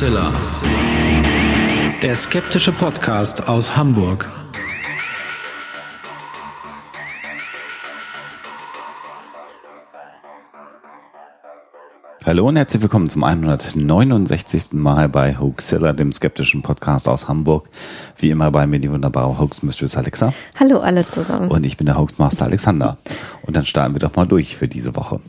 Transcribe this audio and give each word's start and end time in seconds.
Hoaxilla. 0.00 0.32
Der 2.00 2.16
skeptische 2.16 2.72
Podcast 2.72 3.46
aus 3.46 3.76
Hamburg. 3.76 4.30
Hallo 12.24 12.48
und 12.48 12.56
herzlich 12.56 12.80
willkommen 12.80 13.10
zum 13.10 13.24
169. 13.24 14.72
Mal 14.72 15.10
bei 15.10 15.38
Hoaxilla, 15.38 15.92
dem 15.92 16.12
skeptischen 16.12 16.62
Podcast 16.62 17.06
aus 17.06 17.28
Hamburg. 17.28 17.68
Wie 18.16 18.30
immer 18.30 18.50
bei 18.50 18.66
mir 18.66 18.78
die 18.78 18.90
wunderbare 18.90 19.38
Hoax 19.38 19.62
Mistress 19.62 19.98
Alexa. 19.98 20.32
Hallo 20.58 20.78
alle 20.78 21.06
zusammen. 21.06 21.50
Und 21.50 21.66
ich 21.66 21.76
bin 21.76 21.84
der 21.84 21.98
Hoaxmaster 21.98 22.46
Alexander. 22.46 22.96
Und 23.42 23.54
dann 23.54 23.66
starten 23.66 23.94
wir 23.94 24.00
doch 24.00 24.16
mal 24.16 24.26
durch 24.26 24.56
für 24.56 24.66
diese 24.66 24.96
Woche. 24.96 25.20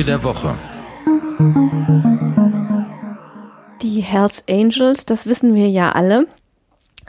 Story 0.00 0.04
der 0.04 0.22
Woche. 0.22 0.56
Die 3.82 4.00
Hells 4.00 4.44
Angels, 4.48 5.06
das 5.06 5.26
wissen 5.26 5.54
wir 5.54 5.68
ja 5.68 5.92
alle, 5.92 6.26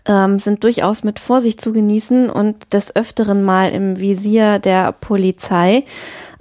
ähm, 0.05 0.39
sind 0.39 0.63
durchaus 0.63 1.03
mit 1.03 1.19
Vorsicht 1.19 1.61
zu 1.61 1.73
genießen 1.73 2.29
und 2.29 2.73
des 2.73 2.95
Öfteren 2.95 3.43
mal 3.43 3.71
im 3.71 3.99
Visier 3.99 4.59
der 4.59 4.93
Polizei. 4.93 5.85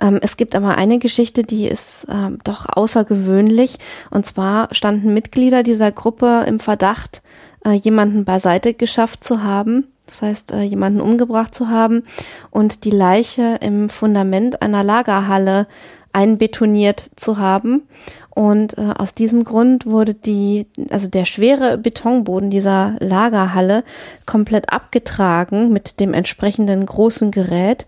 Ähm, 0.00 0.18
es 0.22 0.36
gibt 0.36 0.54
aber 0.54 0.76
eine 0.76 0.98
Geschichte, 0.98 1.42
die 1.42 1.66
ist 1.66 2.06
ähm, 2.10 2.38
doch 2.44 2.66
außergewöhnlich. 2.68 3.76
Und 4.10 4.26
zwar 4.26 4.74
standen 4.74 5.14
Mitglieder 5.14 5.62
dieser 5.62 5.92
Gruppe 5.92 6.44
im 6.46 6.58
Verdacht, 6.58 7.22
äh, 7.64 7.72
jemanden 7.72 8.24
beiseite 8.24 8.74
geschafft 8.74 9.24
zu 9.24 9.42
haben. 9.42 9.86
Das 10.06 10.22
heißt, 10.22 10.52
äh, 10.52 10.62
jemanden 10.62 11.00
umgebracht 11.00 11.54
zu 11.54 11.68
haben 11.68 12.02
und 12.50 12.84
die 12.84 12.90
Leiche 12.90 13.58
im 13.60 13.88
Fundament 13.88 14.60
einer 14.60 14.82
Lagerhalle 14.82 15.68
einbetoniert 16.12 17.10
zu 17.16 17.38
haben. 17.38 17.82
Und 18.30 18.78
äh, 18.78 18.92
aus 18.96 19.14
diesem 19.14 19.44
Grund 19.44 19.86
wurde 19.86 20.14
die, 20.14 20.66
also 20.90 21.08
der 21.10 21.24
schwere 21.24 21.76
Betonboden 21.78 22.48
dieser 22.50 22.94
Lagerhalle 23.00 23.82
komplett 24.24 24.72
abgetragen 24.72 25.72
mit 25.72 26.00
dem 26.00 26.14
entsprechenden 26.14 26.86
großen 26.86 27.32
Gerät. 27.32 27.86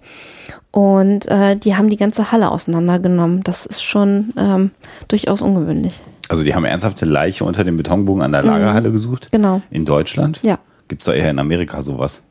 Und 0.73 1.27
äh, 1.29 1.57
die 1.57 1.77
haben 1.77 1.91
die 1.91 1.97
ganze 1.97 2.33
Halle 2.33 2.51
auseinandergenommen. 2.51 3.43
Das 3.45 3.67
ist 3.67 3.83
schon 3.83 4.33
ähm, 4.37 4.71
durchaus 5.09 5.43
ungewöhnlich. 5.43 6.01
Also 6.29 6.45
die 6.45 6.55
haben 6.55 6.65
ernsthaft 6.65 7.03
eine 7.03 7.13
Leiche 7.13 7.45
unter 7.45 7.63
dem 7.63 7.77
Betonbogen 7.77 8.23
an 8.23 8.33
der 8.33 8.43
Lagerhalle 8.43 8.91
gesucht? 8.91 9.31
Genau. 9.33 9.61
In 9.71 9.85
Deutschland? 9.85 10.41
Ja. 10.43 10.59
Gibt's 10.89 11.05
doch 11.07 11.13
eher 11.15 11.31
in 11.31 11.39
Amerika 11.39 11.83
sowas? 11.83 12.25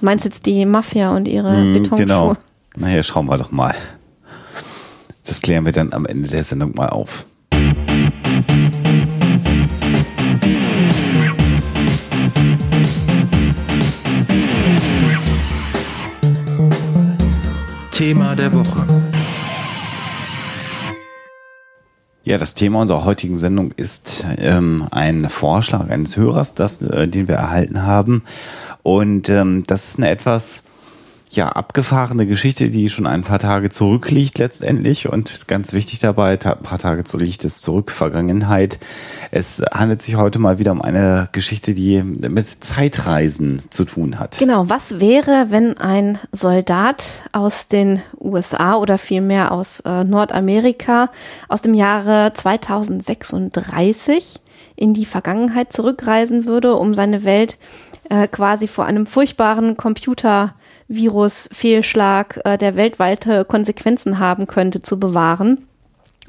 Meinst 0.00 0.24
jetzt 0.24 0.46
die 0.46 0.66
Mafia 0.66 1.14
und 1.16 1.26
ihre 1.26 1.56
Hm, 1.56 1.74
Betonschuhe? 1.74 1.98
genau. 2.06 2.36
Naja, 2.76 3.02
schauen 3.02 3.26
wir 3.26 3.38
doch 3.38 3.50
mal. 3.50 3.74
Das 5.28 5.42
klären 5.42 5.66
wir 5.66 5.72
dann 5.72 5.92
am 5.92 6.06
Ende 6.06 6.26
der 6.26 6.42
Sendung 6.42 6.74
mal 6.74 6.88
auf. 6.88 7.26
Thema 17.90 18.34
der 18.36 18.54
Woche. 18.54 18.86
Ja, 22.24 22.38
das 22.38 22.54
Thema 22.54 22.80
unserer 22.80 23.04
heutigen 23.04 23.36
Sendung 23.36 23.72
ist 23.72 24.24
ähm, 24.38 24.86
ein 24.90 25.28
Vorschlag 25.28 25.90
eines 25.90 26.16
Hörers, 26.16 26.54
das, 26.54 26.80
äh, 26.80 27.06
den 27.06 27.28
wir 27.28 27.34
erhalten 27.34 27.82
haben. 27.82 28.22
Und 28.82 29.28
ähm, 29.28 29.62
das 29.66 29.88
ist 29.88 29.98
eine 29.98 30.08
etwas 30.08 30.62
ja, 31.30 31.48
abgefahrene 31.48 32.26
Geschichte, 32.26 32.70
die 32.70 32.88
schon 32.88 33.06
ein 33.06 33.22
paar 33.22 33.38
Tage 33.38 33.70
zurückliegt 33.70 34.38
letztendlich. 34.38 35.08
Und 35.08 35.48
ganz 35.48 35.72
wichtig 35.72 36.00
dabei, 36.00 36.32
ein 36.32 36.62
paar 36.62 36.78
Tage 36.78 37.04
liegt 37.18 37.44
es 37.44 37.60
zurück, 37.60 37.90
Vergangenheit. 37.90 38.78
Es 39.30 39.62
handelt 39.72 40.02
sich 40.02 40.16
heute 40.16 40.38
mal 40.38 40.58
wieder 40.58 40.72
um 40.72 40.82
eine 40.82 41.28
Geschichte, 41.32 41.74
die 41.74 42.02
mit 42.02 42.46
Zeitreisen 42.46 43.62
zu 43.70 43.84
tun 43.84 44.18
hat. 44.18 44.38
Genau, 44.38 44.68
was 44.68 45.00
wäre, 45.00 45.46
wenn 45.50 45.76
ein 45.76 46.18
Soldat 46.32 47.22
aus 47.32 47.68
den 47.68 48.00
USA 48.20 48.76
oder 48.76 48.98
vielmehr 48.98 49.52
aus 49.52 49.80
äh, 49.80 50.04
Nordamerika 50.04 51.10
aus 51.48 51.62
dem 51.62 51.74
Jahre 51.74 52.32
2036 52.34 54.40
in 54.76 54.94
die 54.94 55.06
Vergangenheit 55.06 55.72
zurückreisen 55.72 56.46
würde, 56.46 56.76
um 56.76 56.94
seine 56.94 57.24
Welt 57.24 57.58
äh, 58.08 58.28
quasi 58.28 58.68
vor 58.68 58.86
einem 58.86 59.06
furchtbaren 59.06 59.76
Computervirus-Fehlschlag, 60.88 62.40
äh, 62.44 62.58
der 62.58 62.76
weltweite 62.76 63.44
Konsequenzen 63.44 64.18
haben 64.18 64.46
könnte, 64.46 64.80
zu 64.80 64.98
bewahren? 64.98 65.64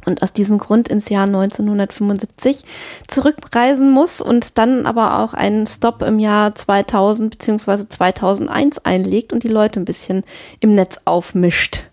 und 0.05 0.23
aus 0.23 0.31
diesem 0.31 0.59
Grund 0.59 0.87
ins 0.87 1.09
Jahr 1.09 1.25
1975 1.25 2.63
zurückreisen 3.05 3.91
muss 3.91 4.21
und 4.21 4.57
dann 4.57 4.85
aber 4.85 5.19
auch 5.19 5.33
einen 5.33 5.67
Stop 5.67 6.01
im 6.03 6.19
Jahr 6.19 6.55
2000 6.55 7.31
beziehungsweise 7.31 7.89
2001 7.89 8.79
einlegt 8.85 9.33
und 9.33 9.43
die 9.43 9.49
Leute 9.49 9.81
ein 9.81 9.85
bisschen 9.85 10.23
im 10.61 10.73
Netz 10.73 11.01
aufmischt. 11.03 11.83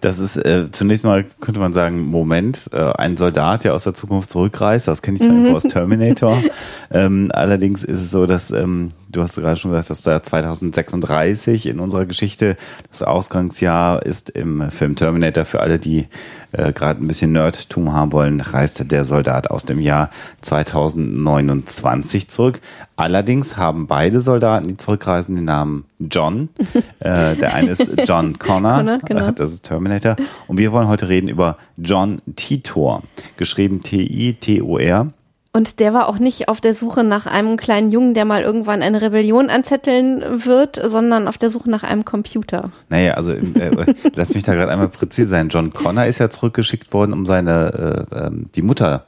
Das 0.00 0.18
ist 0.18 0.36
äh, 0.36 0.70
zunächst 0.72 1.04
mal, 1.04 1.24
könnte 1.40 1.60
man 1.60 1.72
sagen, 1.72 2.00
Moment, 2.06 2.68
äh, 2.72 2.92
ein 2.94 3.16
Soldat, 3.16 3.64
der 3.64 3.74
aus 3.74 3.84
der 3.84 3.94
Zukunft 3.94 4.28
zurückreist, 4.28 4.88
das 4.88 5.00
kenne 5.00 5.16
ich 5.16 5.22
zwar 5.22 5.32
Mhm. 5.32 5.54
aus 5.54 5.62
Terminator. 5.62 6.36
ähm, 6.90 7.30
allerdings 7.32 7.82
ist 7.82 8.00
es 8.00 8.10
so, 8.10 8.26
dass, 8.26 8.50
ähm, 8.50 8.90
du 9.10 9.22
hast 9.22 9.36
gerade 9.36 9.56
schon 9.56 9.70
gesagt, 9.70 9.90
dass 9.90 10.02
da 10.02 10.22
2036 10.22 11.66
in 11.66 11.80
unserer 11.80 12.06
Geschichte 12.06 12.56
das 12.88 13.02
Ausgangsjahr 13.02 14.04
ist 14.04 14.30
im 14.30 14.70
Film 14.70 14.96
Terminator. 14.96 15.44
Für 15.44 15.60
alle, 15.60 15.78
die 15.78 16.06
äh, 16.52 16.72
gerade 16.72 17.02
ein 17.02 17.08
bisschen 17.08 17.32
Nerdtum 17.32 17.92
haben 17.92 18.12
wollen, 18.12 18.40
reist 18.40 18.90
der 18.90 19.04
Soldat 19.04 19.50
aus 19.50 19.64
dem 19.64 19.80
Jahr 19.80 20.10
2029 20.42 22.28
zurück. 22.28 22.60
Allerdings 22.96 23.56
haben 23.56 23.86
beide 23.86 24.20
Soldaten, 24.20 24.68
die 24.68 24.76
zurückreisen, 24.76 25.36
den 25.36 25.44
Namen 25.44 25.84
John. 25.98 26.48
äh, 27.00 27.36
der 27.36 27.54
eine 27.54 27.70
ist 27.70 27.90
John 28.06 28.38
Connor, 28.38 28.78
Connor, 28.78 28.98
genau. 28.98 29.30
das 29.34 29.52
ist 29.52 29.64
Terminator. 29.64 30.16
Und 30.46 30.58
wir 30.58 30.72
wollen 30.72 30.88
heute 30.88 31.08
reden 31.08 31.28
über 31.28 31.58
John 31.76 32.22
Titor, 32.36 33.02
geschrieben 33.36 33.82
T-I-T-O-R. 33.82 35.12
Und 35.56 35.80
der 35.80 35.94
war 35.94 36.06
auch 36.10 36.18
nicht 36.18 36.48
auf 36.50 36.60
der 36.60 36.74
Suche 36.74 37.02
nach 37.02 37.24
einem 37.24 37.56
kleinen 37.56 37.88
Jungen, 37.88 38.12
der 38.12 38.26
mal 38.26 38.42
irgendwann 38.42 38.82
eine 38.82 39.00
Rebellion 39.00 39.48
anzetteln 39.48 40.44
wird, 40.44 40.76
sondern 40.76 41.28
auf 41.28 41.38
der 41.38 41.48
Suche 41.48 41.70
nach 41.70 41.82
einem 41.82 42.04
Computer. 42.04 42.70
Naja, 42.90 43.14
also 43.14 43.32
äh, 43.32 43.94
lass 44.14 44.34
mich 44.34 44.42
da 44.42 44.52
gerade 44.52 44.70
einmal 44.70 44.88
präzise 44.88 45.28
sein. 45.28 45.48
John 45.48 45.72
Connor 45.72 46.04
ist 46.04 46.18
ja 46.18 46.28
zurückgeschickt 46.28 46.92
worden, 46.92 47.14
um 47.14 47.24
seine 47.24 48.06
äh, 48.12 48.26
ähm, 48.26 48.50
die 48.54 48.60
Mutter. 48.60 49.06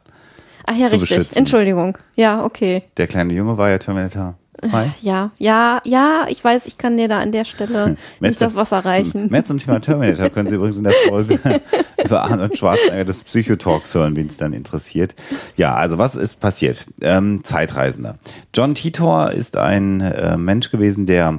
Ach 0.64 0.74
ja, 0.74 0.86
richtig. 0.86 1.00
beschützen. 1.00 1.36
Entschuldigung. 1.36 1.98
Ja, 2.16 2.42
okay. 2.42 2.82
Der 2.96 3.08
kleine 3.08 3.34
Junge 3.34 3.58
war 3.58 3.68
ja 3.68 3.76
Terminator 3.76 4.34
2. 4.62 4.90
Ja, 5.02 5.30
ja, 5.38 5.80
ja, 5.84 6.26
ich 6.28 6.42
weiß, 6.42 6.66
ich 6.66 6.78
kann 6.78 6.96
dir 6.96 7.08
da 7.08 7.20
an 7.20 7.32
der 7.32 7.44
Stelle 7.44 7.96
nicht 8.20 8.40
das 8.40 8.54
Wasser 8.56 8.84
reichen. 8.84 9.30
Mehr 9.30 9.44
zum 9.44 9.58
Thema 9.58 9.80
Terminator 9.80 10.28
können 10.30 10.48
Sie 10.48 10.56
übrigens 10.56 10.76
in 10.76 10.84
der 10.84 10.94
Folge 11.08 11.38
über 12.04 12.22
Arnold 12.24 12.56
Schwarzenegger 12.58 13.04
des 13.04 13.22
Psychotalks 13.22 13.94
hören, 13.94 14.16
wen 14.16 14.26
es 14.26 14.36
dann 14.36 14.52
interessiert. 14.52 15.14
Ja, 15.56 15.74
also 15.74 15.98
was 15.98 16.16
ist 16.16 16.40
passiert? 16.40 16.86
Ähm, 17.00 17.40
Zeitreisender. 17.44 18.18
John 18.54 18.74
Titor 18.74 19.30
ist 19.30 19.56
ein 19.56 20.00
äh, 20.00 20.36
Mensch 20.36 20.70
gewesen, 20.70 21.06
der 21.06 21.38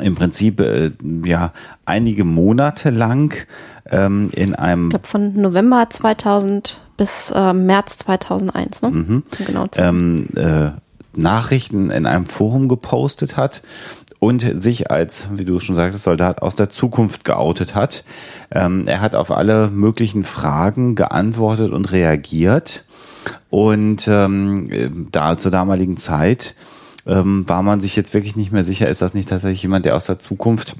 im 0.00 0.14
Prinzip 0.14 0.60
äh, 0.60 0.92
ja 1.24 1.52
einige 1.84 2.24
Monate 2.24 2.90
lang 2.90 3.34
ähm, 3.90 4.30
in 4.34 4.54
einem 4.54 4.86
Ich 4.86 4.90
glaube 4.90 5.06
von 5.06 5.40
November 5.40 5.88
2000 5.90 6.80
bis 6.96 7.32
äh, 7.34 7.52
März 7.52 7.98
2001, 7.98 8.82
ne? 8.82 8.90
Mhm. 8.90 9.22
Genau. 9.46 9.66
ähm, 9.76 10.26
äh, 10.36 10.70
Nachrichten 11.14 11.90
in 11.90 12.06
einem 12.06 12.26
Forum 12.26 12.68
gepostet 12.68 13.36
hat 13.36 13.62
und 14.18 14.46
sich 14.62 14.90
als, 14.90 15.26
wie 15.32 15.44
du 15.44 15.60
schon 15.60 15.76
sagtest, 15.76 16.04
Soldat 16.04 16.42
aus 16.42 16.56
der 16.56 16.70
Zukunft 16.70 17.24
geoutet 17.24 17.74
hat. 17.74 18.04
Ähm, 18.50 18.86
er 18.86 19.00
hat 19.00 19.14
auf 19.14 19.30
alle 19.30 19.68
möglichen 19.68 20.24
Fragen 20.24 20.94
geantwortet 20.94 21.72
und 21.72 21.92
reagiert. 21.92 22.84
Und 23.50 24.08
ähm, 24.08 24.70
äh, 24.70 24.90
da 25.12 25.38
zur 25.38 25.50
damaligen 25.50 25.96
Zeit 25.96 26.54
ähm, 27.06 27.48
war 27.48 27.62
man 27.62 27.80
sich 27.80 27.96
jetzt 27.96 28.14
wirklich 28.14 28.36
nicht 28.36 28.52
mehr 28.52 28.64
sicher, 28.64 28.88
ist 28.88 29.02
das 29.02 29.14
nicht 29.14 29.28
tatsächlich 29.28 29.62
jemand, 29.62 29.86
der 29.86 29.96
aus 29.96 30.06
der 30.06 30.18
Zukunft 30.18 30.76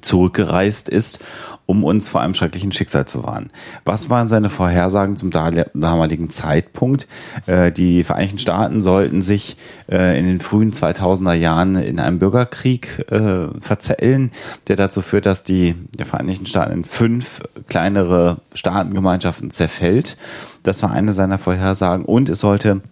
zurückgereist 0.00 0.88
ist, 0.88 1.20
um 1.66 1.84
uns 1.84 2.08
vor 2.08 2.20
einem 2.20 2.34
schrecklichen 2.34 2.72
Schicksal 2.72 3.06
zu 3.06 3.22
warnen. 3.22 3.50
Was 3.84 4.10
waren 4.10 4.28
seine 4.28 4.50
Vorhersagen 4.50 5.16
zum 5.16 5.30
damaligen 5.30 6.30
Zeitpunkt? 6.30 7.06
Äh, 7.46 7.70
die 7.72 8.02
Vereinigten 8.02 8.38
Staaten 8.38 8.82
sollten 8.82 9.22
sich 9.22 9.56
äh, 9.90 10.18
in 10.18 10.26
den 10.26 10.40
frühen 10.40 10.72
2000er 10.72 11.34
Jahren 11.34 11.76
in 11.76 12.00
einem 12.00 12.18
Bürgerkrieg 12.18 13.06
äh, 13.10 13.46
verzellen, 13.60 14.32
der 14.68 14.76
dazu 14.76 15.02
führt, 15.02 15.26
dass 15.26 15.44
die 15.44 15.74
Vereinigten 16.02 16.46
Staaten 16.46 16.72
in 16.72 16.84
fünf 16.84 17.42
kleinere 17.68 18.38
Staatengemeinschaften 18.54 19.50
zerfällt. 19.50 20.16
Das 20.62 20.82
war 20.82 20.90
eine 20.90 21.12
seiner 21.12 21.38
Vorhersagen 21.38 22.04
und 22.04 22.28
es 22.28 22.40
sollte 22.40 22.82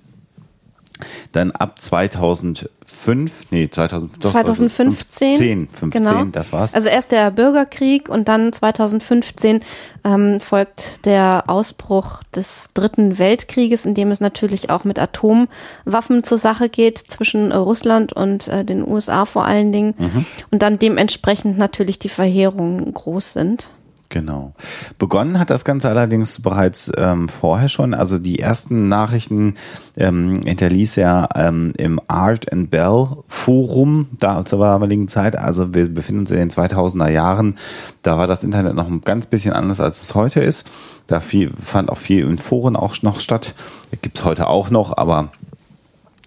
dann 1.32 1.50
ab 1.52 1.78
2000 1.78 2.70
2005, 3.04 3.50
nee, 3.50 3.68
2000, 3.68 4.24
doch, 4.24 4.32
2015. 4.32 5.34
10, 5.36 5.68
15, 5.68 5.90
genau. 6.02 6.24
das 6.24 6.52
war's. 6.52 6.74
Also 6.74 6.88
erst 6.88 7.12
der 7.12 7.30
Bürgerkrieg 7.30 8.08
und 8.08 8.28
dann 8.28 8.52
2015 8.52 9.60
ähm, 10.04 10.40
folgt 10.40 11.06
der 11.06 11.44
Ausbruch 11.46 12.22
des 12.34 12.70
Dritten 12.74 13.18
Weltkrieges, 13.18 13.86
in 13.86 13.94
dem 13.94 14.10
es 14.10 14.20
natürlich 14.20 14.70
auch 14.70 14.84
mit 14.84 14.98
Atomwaffen 14.98 16.24
zur 16.24 16.38
Sache 16.38 16.68
geht 16.68 16.98
zwischen 16.98 17.50
äh, 17.50 17.56
Russland 17.56 18.12
und 18.12 18.48
äh, 18.48 18.64
den 18.64 18.86
USA 18.86 19.24
vor 19.24 19.44
allen 19.44 19.72
Dingen. 19.72 19.94
Mhm. 19.96 20.26
Und 20.50 20.62
dann 20.62 20.78
dementsprechend 20.78 21.56
natürlich 21.56 21.98
die 21.98 22.08
Verheerungen 22.08 22.92
groß 22.92 23.32
sind. 23.34 23.68
Genau. 24.10 24.54
Begonnen 24.98 25.38
hat 25.38 25.50
das 25.50 25.66
Ganze 25.66 25.90
allerdings 25.90 26.40
bereits 26.40 26.90
ähm, 26.96 27.28
vorher 27.28 27.68
schon. 27.68 27.92
Also 27.92 28.18
die 28.18 28.38
ersten 28.38 28.88
Nachrichten 28.88 29.54
ähm, 29.98 30.40
hinterließ 30.46 30.96
er 30.96 31.28
ähm, 31.34 31.74
im 31.76 32.00
Art 32.08 32.50
and 32.50 32.70
Bell 32.70 33.08
Forum 33.26 34.08
da 34.18 34.46
zur 34.46 34.60
damaligen 34.60 35.08
Zeit. 35.08 35.36
Also 35.36 35.74
wir 35.74 35.92
befinden 35.92 36.20
uns 36.20 36.30
in 36.30 36.38
den 36.38 36.48
2000er 36.50 37.10
Jahren. 37.10 37.58
Da 38.00 38.16
war 38.16 38.26
das 38.26 38.44
Internet 38.44 38.74
noch 38.74 38.88
ein 38.88 39.02
ganz 39.02 39.26
bisschen 39.26 39.52
anders, 39.52 39.78
als 39.78 40.02
es 40.02 40.14
heute 40.14 40.40
ist. 40.40 40.66
Da 41.06 41.20
viel, 41.20 41.52
fand 41.62 41.90
auch 41.90 41.98
viel 41.98 42.24
in 42.24 42.38
Foren 42.38 42.76
auch 42.76 43.02
noch 43.02 43.20
statt. 43.20 43.54
Gibt's 44.00 44.24
heute 44.24 44.46
auch 44.46 44.70
noch, 44.70 44.96
aber 44.96 45.32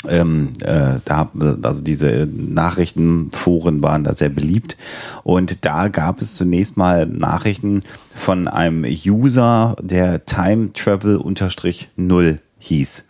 ähm, 0.07 0.49
äh, 0.61 0.99
da, 1.05 1.31
also 1.63 1.83
diese 1.83 2.27
Nachrichtenforen 2.31 3.81
waren 3.83 4.03
da 4.03 4.15
sehr 4.15 4.29
beliebt 4.29 4.77
und 5.23 5.63
da 5.65 5.87
gab 5.87 6.21
es 6.21 6.35
zunächst 6.35 6.77
mal 6.77 7.05
Nachrichten 7.05 7.83
von 8.13 8.47
einem 8.47 8.83
User, 8.83 9.75
der 9.81 10.25
Time 10.25 10.73
Travel 10.73 11.17
unterstrich 11.17 11.89
null 11.95 12.39
hieß. 12.59 13.07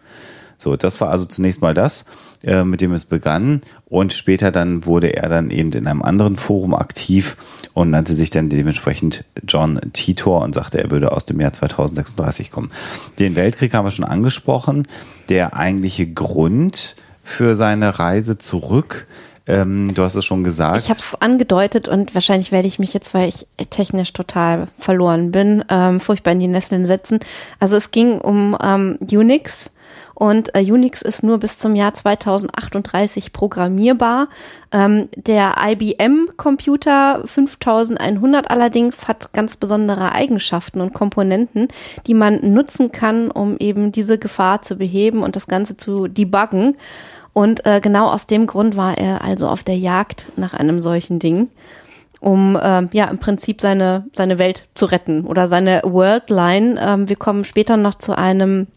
So, 0.57 0.75
das 0.75 1.01
war 1.01 1.09
also 1.09 1.25
zunächst 1.25 1.61
mal 1.61 1.73
das, 1.73 2.05
äh, 2.43 2.63
mit 2.63 2.81
dem 2.81 2.93
es 2.93 3.05
begann. 3.05 3.61
Und 3.85 4.13
später 4.13 4.51
dann 4.51 4.85
wurde 4.85 5.15
er 5.15 5.29
dann 5.29 5.49
eben 5.49 5.71
in 5.73 5.87
einem 5.87 6.01
anderen 6.01 6.35
Forum 6.35 6.73
aktiv 6.73 7.37
und 7.73 7.89
nannte 7.89 8.15
sich 8.15 8.29
dann 8.29 8.49
dementsprechend 8.49 9.25
John 9.47 9.79
Titor 9.93 10.41
und 10.41 10.55
sagte, 10.55 10.81
er 10.81 10.91
würde 10.91 11.11
aus 11.11 11.25
dem 11.25 11.39
Jahr 11.39 11.53
2036 11.53 12.51
kommen. 12.51 12.71
Den 13.19 13.35
Weltkrieg 13.35 13.73
haben 13.73 13.85
wir 13.85 13.91
schon 13.91 14.05
angesprochen. 14.05 14.87
Der 15.29 15.55
eigentliche 15.55 16.07
Grund 16.07 16.95
für 17.23 17.55
seine 17.55 17.99
Reise 17.99 18.37
zurück 18.37 19.07
ähm, 19.47 19.93
du 19.93 20.03
hast 20.03 20.15
es 20.15 20.23
schon 20.23 20.43
gesagt. 20.43 20.79
Ich 20.79 20.89
habe 20.89 20.99
es 20.99 21.19
angedeutet 21.19 21.87
und 21.87 22.13
wahrscheinlich 22.13 22.51
werde 22.51 22.67
ich 22.67 22.79
mich 22.79 22.93
jetzt, 22.93 23.13
weil 23.13 23.27
ich 23.27 23.47
technisch 23.69 24.13
total 24.13 24.67
verloren 24.77 25.31
bin, 25.31 25.65
ähm, 25.69 25.99
furchtbar 25.99 26.31
in 26.31 26.39
die 26.39 26.47
Nesseln 26.47 26.85
setzen. 26.85 27.19
Also 27.59 27.75
es 27.75 27.91
ging 27.91 28.19
um 28.19 28.55
ähm, 28.61 28.99
Unix 29.11 29.73
und 30.21 30.53
äh, 30.53 30.61
Unix 30.61 31.01
ist 31.01 31.23
nur 31.23 31.39
bis 31.39 31.57
zum 31.57 31.75
Jahr 31.75 31.95
2038 31.95 33.33
programmierbar. 33.33 34.27
Ähm, 34.71 35.09
der 35.15 35.55
IBM-Computer 35.57 37.23
5100 37.25 38.51
allerdings 38.51 39.07
hat 39.07 39.33
ganz 39.33 39.57
besondere 39.57 40.11
Eigenschaften 40.11 40.79
und 40.79 40.93
Komponenten, 40.93 41.69
die 42.05 42.13
man 42.13 42.53
nutzen 42.53 42.91
kann, 42.91 43.31
um 43.31 43.57
eben 43.57 43.91
diese 43.91 44.19
Gefahr 44.19 44.61
zu 44.61 44.75
beheben 44.75 45.23
und 45.23 45.35
das 45.35 45.47
Ganze 45.47 45.75
zu 45.75 46.07
debuggen. 46.07 46.75
Und 47.33 47.65
äh, 47.65 47.79
genau 47.81 48.07
aus 48.07 48.27
dem 48.27 48.45
Grund 48.45 48.77
war 48.77 48.99
er 48.99 49.23
also 49.23 49.47
auf 49.47 49.63
der 49.63 49.79
Jagd 49.79 50.27
nach 50.35 50.53
einem 50.53 50.83
solchen 50.83 51.17
Ding, 51.17 51.49
um 52.19 52.55
äh, 52.55 52.87
ja 52.91 53.05
im 53.05 53.17
Prinzip 53.17 53.59
seine, 53.59 54.05
seine 54.13 54.37
Welt 54.37 54.67
zu 54.75 54.85
retten 54.85 55.25
oder 55.25 55.47
seine 55.47 55.81
Worldline. 55.83 56.79
Ähm, 56.79 57.09
wir 57.09 57.15
kommen 57.15 57.43
später 57.43 57.75
noch 57.75 57.95
zu 57.95 58.15
einem, 58.15 58.67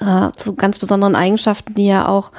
äh, 0.00 0.30
zu 0.36 0.54
ganz 0.54 0.78
besonderen 0.78 1.14
Eigenschaften, 1.14 1.74
die 1.74 1.86
er 1.86 2.08
auch 2.08 2.32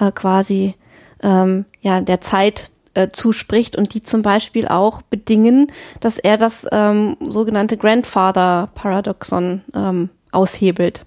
äh, 0.00 0.12
quasi 0.12 0.74
ähm, 1.22 1.64
ja, 1.80 2.00
der 2.00 2.20
Zeit 2.20 2.70
äh, 2.94 3.08
zuspricht 3.10 3.76
und 3.76 3.94
die 3.94 4.02
zum 4.02 4.22
Beispiel 4.22 4.68
auch 4.68 5.02
bedingen, 5.02 5.70
dass 6.00 6.18
er 6.18 6.36
das 6.36 6.66
ähm, 6.72 7.16
sogenannte 7.28 7.76
Grandfather-Paradoxon 7.76 9.62
ähm, 9.74 10.08
aushebelt. 10.32 11.02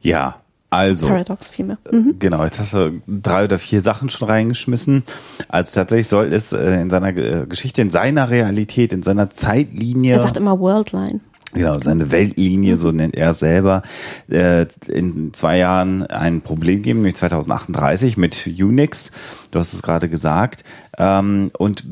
Ja, 0.00 0.36
also. 0.68 1.06
Paradox 1.06 1.48
vielmehr. 1.48 1.78
Mhm. 1.90 2.16
Genau, 2.18 2.44
jetzt 2.44 2.58
hast 2.58 2.74
du 2.74 3.00
drei 3.06 3.44
oder 3.44 3.58
vier 3.58 3.80
Sachen 3.80 4.10
schon 4.10 4.28
reingeschmissen. 4.28 5.04
Also 5.48 5.76
tatsächlich 5.76 6.08
soll 6.08 6.32
es 6.32 6.52
äh, 6.52 6.80
in 6.80 6.90
seiner 6.90 7.16
äh, 7.16 7.46
Geschichte, 7.46 7.82
in 7.82 7.90
seiner 7.90 8.30
Realität, 8.30 8.92
in 8.92 9.02
seiner 9.02 9.30
Zeitlinie. 9.30 10.12
Er 10.12 10.20
sagt 10.20 10.36
immer 10.36 10.58
Worldline. 10.58 11.20
Genau, 11.56 11.80
seine 11.80 12.12
Weltlinie, 12.12 12.76
so 12.76 12.92
nennt 12.92 13.16
er 13.16 13.32
selber, 13.32 13.82
äh, 14.28 14.66
in 14.88 15.32
zwei 15.32 15.58
Jahren 15.58 16.02
ein 16.02 16.42
Problem 16.42 16.82
geben, 16.82 17.00
nämlich 17.00 17.16
2038 17.16 18.16
mit 18.16 18.46
Unix. 18.46 19.10
Du 19.50 19.58
hast 19.58 19.72
es 19.72 19.82
gerade 19.82 20.08
gesagt. 20.08 20.64
Ähm, 20.98 21.50
und 21.58 21.84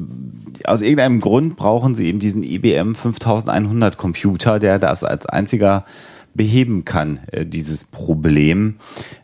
aus 0.65 0.83
irgendeinem 0.83 1.21
Grund 1.21 1.57
brauchen 1.57 1.95
sie 1.95 2.07
eben 2.07 2.19
diesen 2.19 2.43
IBM 2.43 2.95
5100 2.95 3.97
Computer, 3.97 4.59
der 4.59 4.79
das 4.79 5.03
als 5.03 5.27
einziger 5.27 5.85
beheben 6.35 6.85
kann, 6.85 7.21
äh, 7.31 7.47
dieses 7.47 7.85
Problem. 7.85 8.77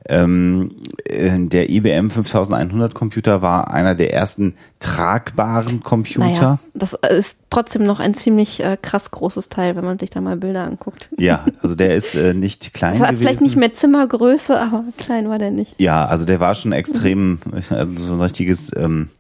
Ähm, 0.09 0.71
äh, 1.05 1.39
der 1.39 1.71
IBM 1.71 2.11
5100 2.11 2.95
Computer 2.95 3.43
war 3.43 3.73
einer 3.73 3.95
der 3.95 4.12
ersten 4.12 4.55
tragbaren 4.79 5.83
Computer. 5.83 6.21
Naja, 6.21 6.59
das 6.75 6.95
ist 6.95 7.39
trotzdem 7.51 7.85
noch 7.85 8.01
ein 8.01 8.15
ziemlich 8.15 8.62
äh, 8.62 8.77
krass 8.81 9.11
großes 9.11 9.49
Teil, 9.49 9.77
wenn 9.77 9.85
man 9.85 9.99
sich 9.99 10.11
da 10.11 10.21
mal 10.21 10.37
Bilder 10.37 10.65
anguckt. 10.65 11.11
Ja, 11.19 11.45
also 11.62 11.75
der 11.75 11.97
ist 11.97 12.15
äh, 12.15 12.33
nicht 12.33 12.73
klein 12.73 12.93
das 12.93 13.03
hat 13.03 13.09
gewesen. 13.11 13.23
Vielleicht 13.23 13.41
nicht 13.43 13.57
mehr 13.57 13.75
Zimmergröße, 13.75 14.59
aber 14.59 14.85
klein 14.97 15.29
war 15.29 15.39
der 15.39 15.51
nicht. 15.51 15.75
Ja, 15.79 16.07
also 16.07 16.25
der 16.25 16.41
war 16.41 16.55
schon 16.55 16.73
extrem, 16.73 17.39
also 17.71 17.97
so 17.97 18.12
ein 18.15 18.21
richtiges 18.21 18.71
ähm, 18.77 19.11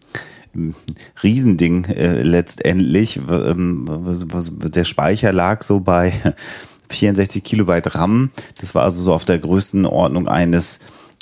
Riesending 1.22 1.84
äh, 1.84 2.22
letztendlich. 2.22 3.20
Ähm, 3.28 3.88
der 4.74 4.84
Speicher 4.84 5.32
lag 5.32 5.62
so 5.62 5.80
bei 5.80 6.12
64 6.92 7.42
Kilobyte 7.42 7.94
RAM. 7.94 8.30
Das 8.60 8.74
war 8.74 8.84
also 8.84 9.02
so 9.02 9.12
auf 9.12 9.24
der 9.24 9.38
Größenordnung 9.38 10.28
eines 10.28 10.80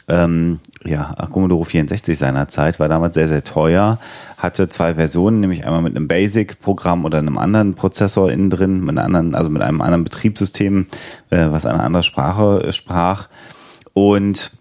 ähm, 0.08 0.60
ja, 0.84 1.14
Commodore 1.30 1.64
64 1.64 2.18
seiner 2.18 2.48
Zeit, 2.48 2.80
war 2.80 2.88
damals 2.88 3.14
sehr, 3.14 3.28
sehr 3.28 3.44
teuer, 3.44 3.98
hatte 4.36 4.68
zwei 4.68 4.94
Versionen, 4.94 5.40
nämlich 5.40 5.66
einmal 5.66 5.82
mit 5.82 5.96
einem 5.96 6.08
Basic-Programm 6.08 7.04
oder 7.04 7.18
einem 7.18 7.38
anderen 7.38 7.74
Prozessor 7.74 8.30
innen 8.30 8.50
drin, 8.50 8.80
mit 8.80 8.96
einem 8.96 9.14
anderen, 9.14 9.34
also 9.34 9.50
mit 9.50 9.62
einem 9.62 9.80
anderen 9.80 10.04
Betriebssystem, 10.04 10.86
äh, 11.30 11.46
was 11.50 11.66
eine 11.66 11.82
andere 11.82 12.02
Sprache 12.02 12.64
äh, 12.64 12.72
sprach. 12.72 13.28
Und 13.92 14.52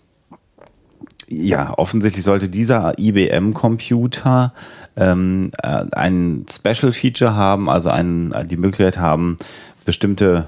ja, 1.29 1.73
offensichtlich 1.77 2.23
sollte 2.23 2.49
dieser 2.49 2.97
IBM-Computer 2.97 4.53
ähm, 4.95 5.51
äh, 5.61 5.85
ein 5.91 6.45
Special 6.49 6.91
Feature 6.91 7.35
haben, 7.35 7.69
also 7.69 7.89
einen, 7.89 8.33
die 8.47 8.57
Möglichkeit 8.57 8.97
haben, 8.97 9.37
bestimmte 9.85 10.47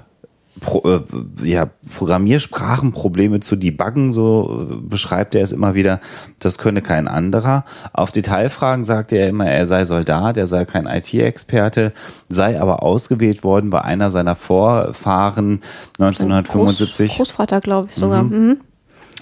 Pro, 0.60 0.82
äh, 0.84 1.02
ja, 1.44 1.70
Programmiersprachenprobleme 1.96 3.40
zu 3.40 3.56
debuggen, 3.56 4.12
so 4.12 4.68
äh, 4.70 4.76
beschreibt 4.76 5.36
er 5.36 5.44
es 5.44 5.52
immer 5.52 5.76
wieder. 5.76 6.02
Das 6.40 6.58
könne 6.58 6.82
kein 6.82 7.08
anderer. 7.08 7.66
Auf 7.94 8.12
Detailfragen 8.12 8.84
sagt 8.84 9.12
er 9.12 9.30
immer, 9.30 9.46
er 9.46 9.66
sei 9.66 9.86
Soldat, 9.86 10.38
er 10.38 10.48
sei 10.48 10.66
kein 10.66 10.86
IT-Experte, 10.86 11.94
sei 12.28 12.60
aber 12.60 12.84
ausgewählt 12.84 13.44
worden 13.44 13.70
bei 13.70 13.82
einer 13.82 14.10
seiner 14.10 14.36
Vorfahren 14.36 15.62
1975. 15.98 17.08
Groß, 17.08 17.18
Großvater, 17.18 17.62
glaube 17.62 17.90
ich 17.92 17.96
sogar. 17.96 18.24
Mhm. 18.24 18.48
Mhm 18.48 18.58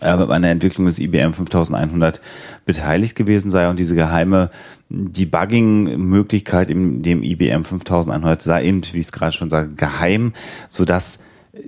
äh, 0.01 0.07
an 0.07 0.41
der 0.41 0.51
Entwicklung 0.51 0.85
des 0.85 0.99
IBM 0.99 1.33
5100 1.33 2.21
beteiligt 2.65 3.15
gewesen 3.15 3.51
sei 3.51 3.69
und 3.69 3.79
diese 3.79 3.95
geheime 3.95 4.49
Debugging-Möglichkeit 4.89 6.69
in 6.69 7.03
dem 7.03 7.23
IBM 7.23 7.63
5100 7.63 8.41
sei 8.41 8.65
eben, 8.65 8.81
wie 8.91 8.99
ich 8.99 9.07
es 9.07 9.11
gerade 9.11 9.33
schon 9.33 9.49
sage, 9.49 9.73
geheim, 9.73 10.33
so 10.69 10.85
dass 10.85 11.19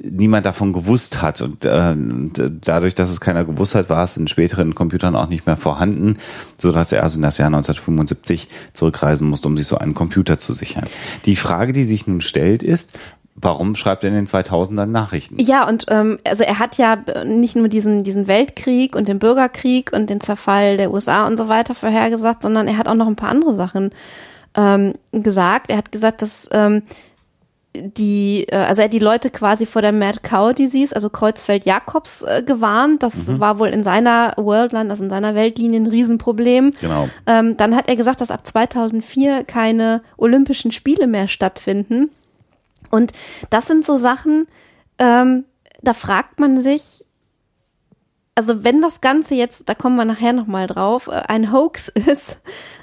niemand 0.03 0.45
davon 0.45 0.73
gewusst 0.73 1.21
hat 1.21 1.41
und 1.41 1.65
äh, 1.65 1.95
dadurch, 2.61 2.95
dass 2.95 3.09
es 3.09 3.21
keiner 3.21 3.45
gewusst 3.45 3.75
hat, 3.75 3.89
war 3.89 4.03
es 4.03 4.17
in 4.17 4.27
späteren 4.27 4.75
Computern 4.75 5.15
auch 5.15 5.29
nicht 5.29 5.45
mehr 5.45 5.57
vorhanden, 5.57 6.17
so 6.57 6.71
dass 6.71 6.91
er 6.91 7.03
also 7.03 7.17
in 7.17 7.23
das 7.23 7.37
Jahr 7.37 7.47
1975 7.47 8.49
zurückreisen 8.73 9.29
musste, 9.29 9.47
um 9.47 9.57
sich 9.57 9.67
so 9.67 9.77
einen 9.77 9.93
Computer 9.93 10.37
zu 10.37 10.53
sichern. 10.53 10.85
Die 11.25 11.35
Frage, 11.35 11.73
die 11.73 11.85
sich 11.85 12.07
nun 12.07 12.21
stellt, 12.21 12.63
ist, 12.63 12.99
Warum 13.41 13.75
schreibt 13.75 14.03
er 14.03 14.09
in 14.09 14.15
den 14.15 14.27
2000ern 14.27 14.87
Nachrichten? 14.87 15.39
Ja, 15.39 15.67
und 15.67 15.85
ähm, 15.87 16.19
also 16.27 16.43
er 16.43 16.59
hat 16.59 16.77
ja 16.77 16.97
nicht 17.23 17.55
nur 17.55 17.69
diesen, 17.69 18.03
diesen 18.03 18.27
Weltkrieg 18.27 18.95
und 18.95 19.07
den 19.07 19.19
Bürgerkrieg 19.19 19.93
und 19.93 20.09
den 20.09 20.19
Zerfall 20.19 20.75
der 20.75 20.91
USA 20.91 21.25
und 21.25 21.37
so 21.37 21.47
weiter 21.47 21.73
vorhergesagt, 21.73 22.43
sondern 22.43 22.67
er 22.67 22.77
hat 22.77 22.87
auch 22.87 22.95
noch 22.95 23.07
ein 23.07 23.15
paar 23.15 23.29
andere 23.29 23.55
Sachen 23.55 23.91
ähm, 24.55 24.93
gesagt. 25.13 25.69
Er 25.69 25.77
hat 25.77 25.91
gesagt, 25.91 26.21
dass 26.21 26.49
ähm, 26.51 26.83
die, 27.73 28.45
äh, 28.49 28.55
also 28.55 28.81
er 28.81 28.85
hat 28.85 28.93
die 28.93 28.99
Leute 28.99 29.29
quasi 29.29 29.65
vor 29.65 29.81
der 29.81 29.91
Mad 29.91 30.19
Cow 30.23 30.53
Disease, 30.53 30.93
also 30.93 31.09
Kreuzfeld-Jakobs, 31.09 32.23
äh, 32.23 32.43
gewarnt. 32.45 33.03
Das 33.03 33.27
mhm. 33.27 33.39
war 33.39 33.59
wohl 33.59 33.69
in 33.69 33.83
seiner 33.83 34.33
Worldline, 34.37 34.89
also 34.89 35.03
in 35.03 35.09
seiner 35.09 35.35
Weltlinie 35.35 35.79
ein 35.79 35.87
Riesenproblem. 35.87 36.71
Genau. 36.81 37.09
Ähm, 37.25 37.57
dann 37.57 37.75
hat 37.75 37.87
er 37.87 37.95
gesagt, 37.95 38.21
dass 38.21 38.31
ab 38.31 38.45
2004 38.45 39.43
keine 39.45 40.01
Olympischen 40.17 40.71
Spiele 40.71 41.07
mehr 41.07 41.27
stattfinden. 41.27 42.09
Und 42.91 43.11
das 43.49 43.67
sind 43.67 43.85
so 43.85 43.97
Sachen, 43.97 44.47
ähm, 44.97 45.45
da 45.81 45.93
fragt 45.93 46.39
man 46.39 46.59
sich, 46.59 47.05
also 48.35 48.63
wenn 48.63 48.81
das 48.81 49.01
Ganze 49.01 49.35
jetzt, 49.35 49.67
da 49.67 49.75
kommen 49.75 49.95
wir 49.97 50.05
nachher 50.05 50.33
nochmal 50.33 50.67
drauf, 50.67 51.07
äh, 51.07 51.23
ein 51.27 51.51
Hoax 51.51 51.89
ist, 51.89 52.37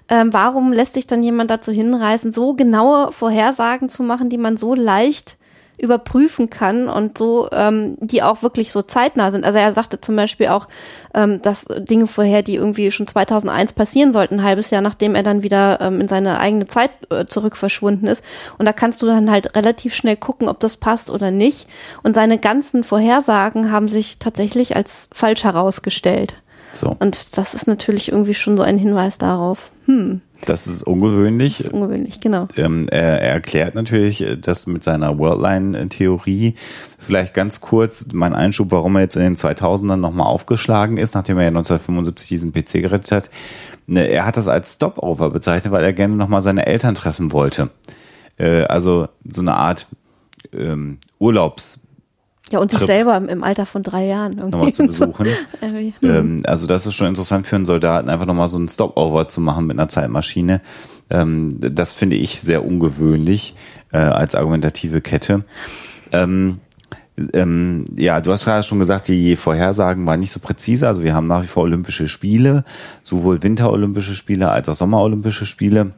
ähm, 0.09 0.33
warum 0.33 0.73
lässt 0.73 0.95
sich 0.95 1.07
dann 1.07 1.23
jemand 1.23 1.50
dazu 1.50 1.73
hinreißen, 1.73 2.33
so 2.33 2.55
genaue 2.55 3.12
Vorhersagen 3.12 3.88
zu 3.88 4.03
machen, 4.03 4.29
die 4.29 4.38
man 4.38 4.57
so 4.57 4.75
leicht 4.75 5.38
überprüfen 5.78 6.50
kann 6.50 6.88
und 6.88 7.18
so, 7.18 7.49
ähm, 7.52 7.97
die 8.00 8.23
auch 8.23 8.42
wirklich 8.42 8.73
so 8.73 8.83
zeitnah 8.83 9.30
sind. 9.30 9.45
Also 9.45 9.59
er 9.59 9.73
sagte 9.73 10.00
zum 10.00 10.16
Beispiel 10.16 10.49
auch, 10.49 10.68
ähm, 11.14 11.42
dass 11.42 11.66
Dinge 11.78 12.06
vorher, 12.06 12.42
die 12.42 12.56
irgendwie 12.56 12.90
schon 12.90 13.06
2001 13.06 13.75
passieren 13.75 14.12
sollten, 14.12 14.37
ein 14.37 14.45
halbes 14.45 14.71
Jahr 14.71 14.83
nachdem 14.83 15.14
er 15.14 15.23
dann 15.23 15.42
wieder 15.42 15.80
ähm, 15.80 16.00
in 16.00 16.09
seine 16.09 16.38
eigene 16.38 16.66
Zeit 16.66 16.90
äh, 17.11 17.26
zurück 17.26 17.56
verschwunden 17.56 18.06
ist. 18.06 18.25
Und 18.59 18.66
da 18.66 18.73
kannst 18.73 19.02
du 19.02 19.06
dann 19.06 19.30
halt 19.30 19.54
relativ 19.56 19.95
schnell 19.95 20.16
gucken, 20.16 20.49
ob 20.49 20.61
das 20.61 20.76
passt 20.76 21.11
oder 21.11 21.30
nicht. 21.30 21.68
Und 22.02 22.14
seine 22.14 22.38
ganzen 22.38 22.85
Vorhersagen 22.85 23.71
haben 23.71 23.88
sich 23.88 24.18
tatsächlich 24.18 24.76
als 24.76 25.11
falsch 25.12 25.45
herausgestellt. 25.45 26.35
So. 26.73 26.97
Und 26.99 27.37
das 27.37 27.54
ist 27.54 27.66
natürlich 27.66 28.12
irgendwie 28.12 28.35
schon 28.35 28.56
so 28.56 28.62
ein 28.62 28.78
Hinweis 28.78 29.18
darauf. 29.18 29.71
Hm. 29.87 30.21
Das 30.45 30.66
ist 30.66 30.83
ungewöhnlich. 30.83 31.59
Das 31.59 31.69
ist 31.69 31.73
ungewöhnlich, 31.73 32.21
genau. 32.21 32.47
Ähm, 32.57 32.87
er, 32.90 33.21
er, 33.21 33.33
erklärt 33.33 33.75
natürlich 33.75 34.25
das 34.40 34.66
mit 34.66 34.85
seiner 34.85 35.19
Worldline-Theorie. 35.19 36.55
Vielleicht 36.99 37.35
ganz 37.35 37.61
kurz 37.61 38.07
mein 38.12 38.35
Einschub, 38.35 38.71
warum 38.71 38.97
er 38.97 39.02
jetzt 39.02 39.16
in 39.16 39.23
den 39.23 39.37
2000ern 39.37 39.97
nochmal 39.97 40.26
aufgeschlagen 40.26 40.99
ist, 40.99 41.14
nachdem 41.14 41.38
er 41.38 41.45
ja 41.45 41.49
1975 41.49 42.28
diesen 42.28 42.52
PC 42.52 42.83
gerettet 42.83 43.12
hat. 43.12 43.31
Ne, 43.87 44.09
er 44.09 44.26
hat 44.26 44.37
das 44.37 44.49
als 44.49 44.75
Stopover 44.75 45.31
bezeichnet, 45.31 45.73
weil 45.73 45.85
er 45.85 45.93
gerne 45.93 46.16
nochmal 46.16 46.43
seine 46.43 46.66
Eltern 46.66 46.95
treffen 46.95 47.33
wollte. 47.33 47.71
Äh, 48.37 48.62
also 48.64 49.09
so 49.25 49.40
eine 49.40 49.55
Art 49.55 49.87
ähm, 50.52 50.99
Urlaubs- 51.19 51.86
ja, 52.53 52.61
und 52.61 52.71
sich 52.71 52.79
Trip 52.79 52.87
selber 52.87 53.17
im, 53.17 53.43
Alter 53.43 53.67
von 53.67 53.83
drei 53.83 54.07
Jahren 54.07 54.38
irgendwie 54.38 54.50
nochmal 54.50 54.73
zu 54.73 54.87
besuchen. 54.87 55.26
hm. 55.61 55.93
ähm, 56.03 56.43
also 56.47 56.67
das 56.67 56.87
ist 56.87 56.95
schon 56.95 57.09
interessant 57.09 57.47
für 57.47 57.57
einen 57.57 57.67
Soldaten, 57.67 58.09
einfach 58.09 58.26
nochmal 58.26 58.49
so 58.49 58.59
ein 58.59 58.69
Stopover 58.69 59.29
zu 59.29 59.41
machen 59.41 59.67
mit 59.67 59.79
einer 59.79 59.88
Zeitmaschine. 59.88 60.61
Ähm, 61.11 61.57
das 61.61 61.93
finde 61.93 62.17
ich 62.17 62.41
sehr 62.41 62.65
ungewöhnlich 62.65 63.55
äh, 63.93 63.99
als 63.99 64.35
argumentative 64.35 65.00
Kette. 65.00 65.45
Ähm, 66.12 66.61
ähm, 67.33 67.87
ja, 67.97 68.21
du 68.21 68.31
hast 68.31 68.45
gerade 68.45 68.62
schon 68.62 68.79
gesagt, 68.79 69.09
die 69.09 69.37
Vorhersagen 69.37 70.07
waren 70.07 70.21
nicht 70.21 70.31
so 70.31 70.38
präzise. 70.38 70.87
Also 70.87 71.03
wir 71.03 71.15
haben 71.15 71.26
nach 71.26 71.43
wie 71.43 71.49
vor 71.49 71.65
Olympische 71.65 72.09
Spiele, 72.09 72.65
sowohl 73.03 73.43
Winterolympische 73.43 74.15
Spiele 74.15 74.50
als 74.50 74.69
auch 74.69 74.75
Sommerolympische 74.75 75.47
Spiele 75.47 75.93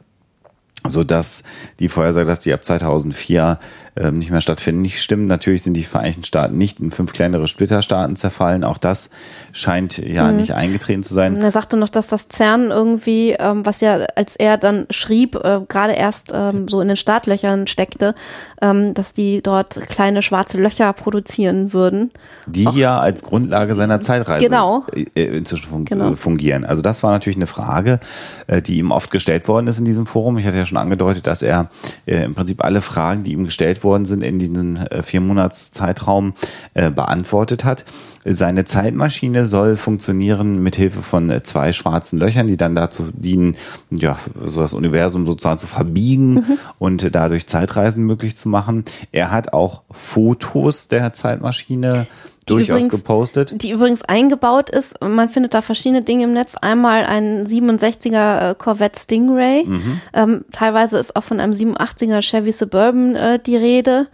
so 0.87 1.03
dass 1.03 1.43
die 1.79 1.89
Vorhersage, 1.89 2.27
dass 2.27 2.39
die 2.39 2.53
ab 2.53 2.63
2004 2.63 3.59
ähm, 3.95 4.19
nicht 4.19 4.31
mehr 4.31 4.41
stattfinden, 4.41 4.81
nicht 4.81 5.01
stimmen. 5.01 5.27
Natürlich 5.27 5.63
sind 5.63 5.73
die 5.73 5.83
Vereinigten 5.83 6.23
Staaten 6.23 6.57
nicht 6.57 6.79
in 6.79 6.91
fünf 6.91 7.13
kleinere 7.13 7.47
Splitterstaaten 7.47 8.15
zerfallen. 8.15 8.63
Auch 8.63 8.77
das 8.77 9.09
scheint 9.51 9.97
ja 9.97 10.31
mhm. 10.31 10.37
nicht 10.37 10.53
eingetreten 10.53 11.03
zu 11.03 11.13
sein. 11.13 11.35
Und 11.35 11.41
er 11.41 11.51
sagte 11.51 11.77
noch, 11.77 11.89
dass 11.89 12.07
das 12.07 12.27
CERN 12.31 12.69
irgendwie, 12.69 13.35
ähm, 13.39 13.65
was 13.65 13.81
ja, 13.81 13.95
als 14.15 14.35
er 14.35 14.57
dann 14.57 14.87
schrieb, 14.89 15.35
äh, 15.35 15.61
gerade 15.67 15.93
erst 15.93 16.31
ähm, 16.33 16.67
so 16.67 16.81
in 16.81 16.87
den 16.87 16.97
Startlöchern 16.97 17.67
steckte, 17.67 18.15
ähm, 18.61 18.93
dass 18.93 19.13
die 19.13 19.41
dort 19.41 19.79
kleine 19.89 20.21
schwarze 20.21 20.57
Löcher 20.57 20.93
produzieren 20.93 21.73
würden. 21.73 22.11
Die 22.47 22.67
Auch, 22.67 22.75
ja 22.75 22.99
als 22.99 23.23
Grundlage 23.23 23.75
seiner 23.75 24.01
Zeitreise 24.01 24.45
genau. 24.45 24.85
Äh, 24.93 25.23
inzwischen 25.23 25.67
fun 25.67 25.85
genau. 25.85 26.13
fungieren. 26.13 26.65
Also 26.65 26.81
das 26.81 27.03
war 27.03 27.11
natürlich 27.11 27.37
eine 27.37 27.47
Frage, 27.47 27.99
äh, 28.47 28.61
die 28.61 28.77
ihm 28.77 28.91
oft 28.91 29.11
gestellt 29.11 29.47
worden 29.47 29.67
ist 29.67 29.79
in 29.79 29.85
diesem 29.85 30.05
Forum. 30.05 30.37
Ich 30.37 30.45
hatte 30.45 30.57
ja 30.57 30.65
schon 30.65 30.77
angedeutet, 30.77 31.27
dass 31.27 31.41
er 31.41 31.69
äh, 32.05 32.23
im 32.23 32.35
Prinzip 32.35 32.63
alle 32.63 32.81
Fragen, 32.81 33.23
die 33.23 33.33
ihm 33.33 33.45
gestellt 33.45 33.78
worden 33.83 34.05
sind 34.05 34.23
in 34.23 34.39
diesen 34.39 34.77
äh, 34.77 35.01
vier 35.01 35.21
Monats 35.21 35.71
Zeitraum 35.71 36.33
äh, 36.73 36.89
beantwortet 36.89 37.63
hat. 37.63 37.85
Seine 38.25 38.65
Zeitmaschine 38.65 39.45
soll 39.45 39.75
funktionieren 39.75 40.61
mit 40.61 40.75
Hilfe 40.75 41.01
von 41.01 41.29
äh, 41.29 41.43
zwei 41.43 41.73
schwarzen 41.73 42.19
Löchern, 42.19 42.47
die 42.47 42.57
dann 42.57 42.75
dazu 42.75 43.09
dienen, 43.13 43.55
ja, 43.89 44.17
so 44.41 44.61
das 44.61 44.73
Universum 44.73 45.25
sozusagen 45.25 45.59
zu 45.59 45.67
verbiegen 45.67 46.33
mhm. 46.33 46.57
und 46.77 47.15
dadurch 47.15 47.47
Zeitreisen 47.47 48.03
möglich 48.05 48.35
zu 48.35 48.49
machen. 48.49 48.85
Er 49.11 49.31
hat 49.31 49.53
auch 49.53 49.83
Fotos 49.91 50.87
der 50.87 51.13
Zeitmaschine 51.13 52.07
durchaus 52.49 52.83
übrigens, 52.83 52.91
gepostet. 52.91 53.63
Die 53.63 53.71
übrigens 53.71 54.01
eingebaut 54.03 54.69
ist. 54.69 55.01
Man 55.01 55.29
findet 55.29 55.53
da 55.53 55.61
verschiedene 55.61 56.01
Dinge 56.01 56.25
im 56.25 56.33
Netz. 56.33 56.55
Einmal 56.55 57.05
ein 57.05 57.45
67er 57.45 58.51
äh, 58.51 58.55
Corvette 58.55 58.99
Stingray. 58.99 59.65
Mhm. 59.65 60.01
Ähm, 60.13 60.45
teilweise 60.51 60.97
ist 60.97 61.15
auch 61.15 61.23
von 61.23 61.39
einem 61.39 61.53
87er 61.53 62.21
Chevy 62.21 62.51
Suburban 62.51 63.15
äh, 63.15 63.39
die 63.39 63.55
Rede. 63.55 64.07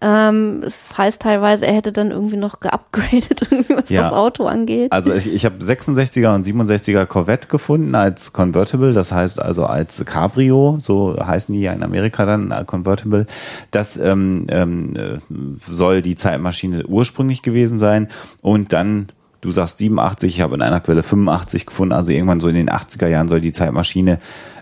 Ähm, 0.00 0.62
es 0.64 0.96
heißt 0.96 1.22
teilweise, 1.22 1.66
er 1.66 1.74
hätte 1.74 1.92
dann 1.92 2.10
irgendwie 2.10 2.36
noch 2.36 2.60
geupgradet, 2.60 3.46
was 3.68 3.88
ja. 3.88 4.02
das 4.02 4.12
Auto 4.12 4.46
angeht. 4.46 4.92
Also 4.92 5.12
ich, 5.12 5.32
ich 5.32 5.44
habe 5.44 5.56
66er 5.56 6.34
und 6.34 6.46
67er 6.46 7.06
Corvette 7.06 7.48
gefunden 7.48 7.94
als 7.94 8.32
Convertible, 8.32 8.92
das 8.92 9.12
heißt 9.12 9.40
also 9.40 9.64
als 9.64 10.04
Cabrio, 10.04 10.78
so 10.80 11.16
heißen 11.20 11.54
die 11.54 11.62
ja 11.62 11.72
in 11.72 11.82
Amerika 11.82 12.26
dann 12.26 12.50
äh, 12.50 12.64
Convertible. 12.64 13.26
Das 13.70 13.96
ähm, 13.96 14.46
ähm, 14.48 14.96
äh, 14.96 15.18
soll 15.66 16.02
die 16.02 16.14
Zeitmaschine 16.14 16.86
ursprünglich 16.86 17.42
gewesen 17.42 17.77
sein. 17.78 18.08
Und 18.42 18.72
dann 18.72 19.08
Du 19.40 19.52
sagst 19.52 19.78
87, 19.78 20.34
ich 20.34 20.40
habe 20.40 20.56
in 20.56 20.62
einer 20.62 20.80
Quelle 20.80 21.04
85 21.04 21.66
gefunden, 21.66 21.92
also 21.92 22.10
irgendwann 22.10 22.40
so 22.40 22.48
in 22.48 22.56
den 22.56 22.68
80er 22.68 23.06
Jahren 23.06 23.28
soll 23.28 23.40
die 23.40 23.52
Zeitmaschine 23.52 24.18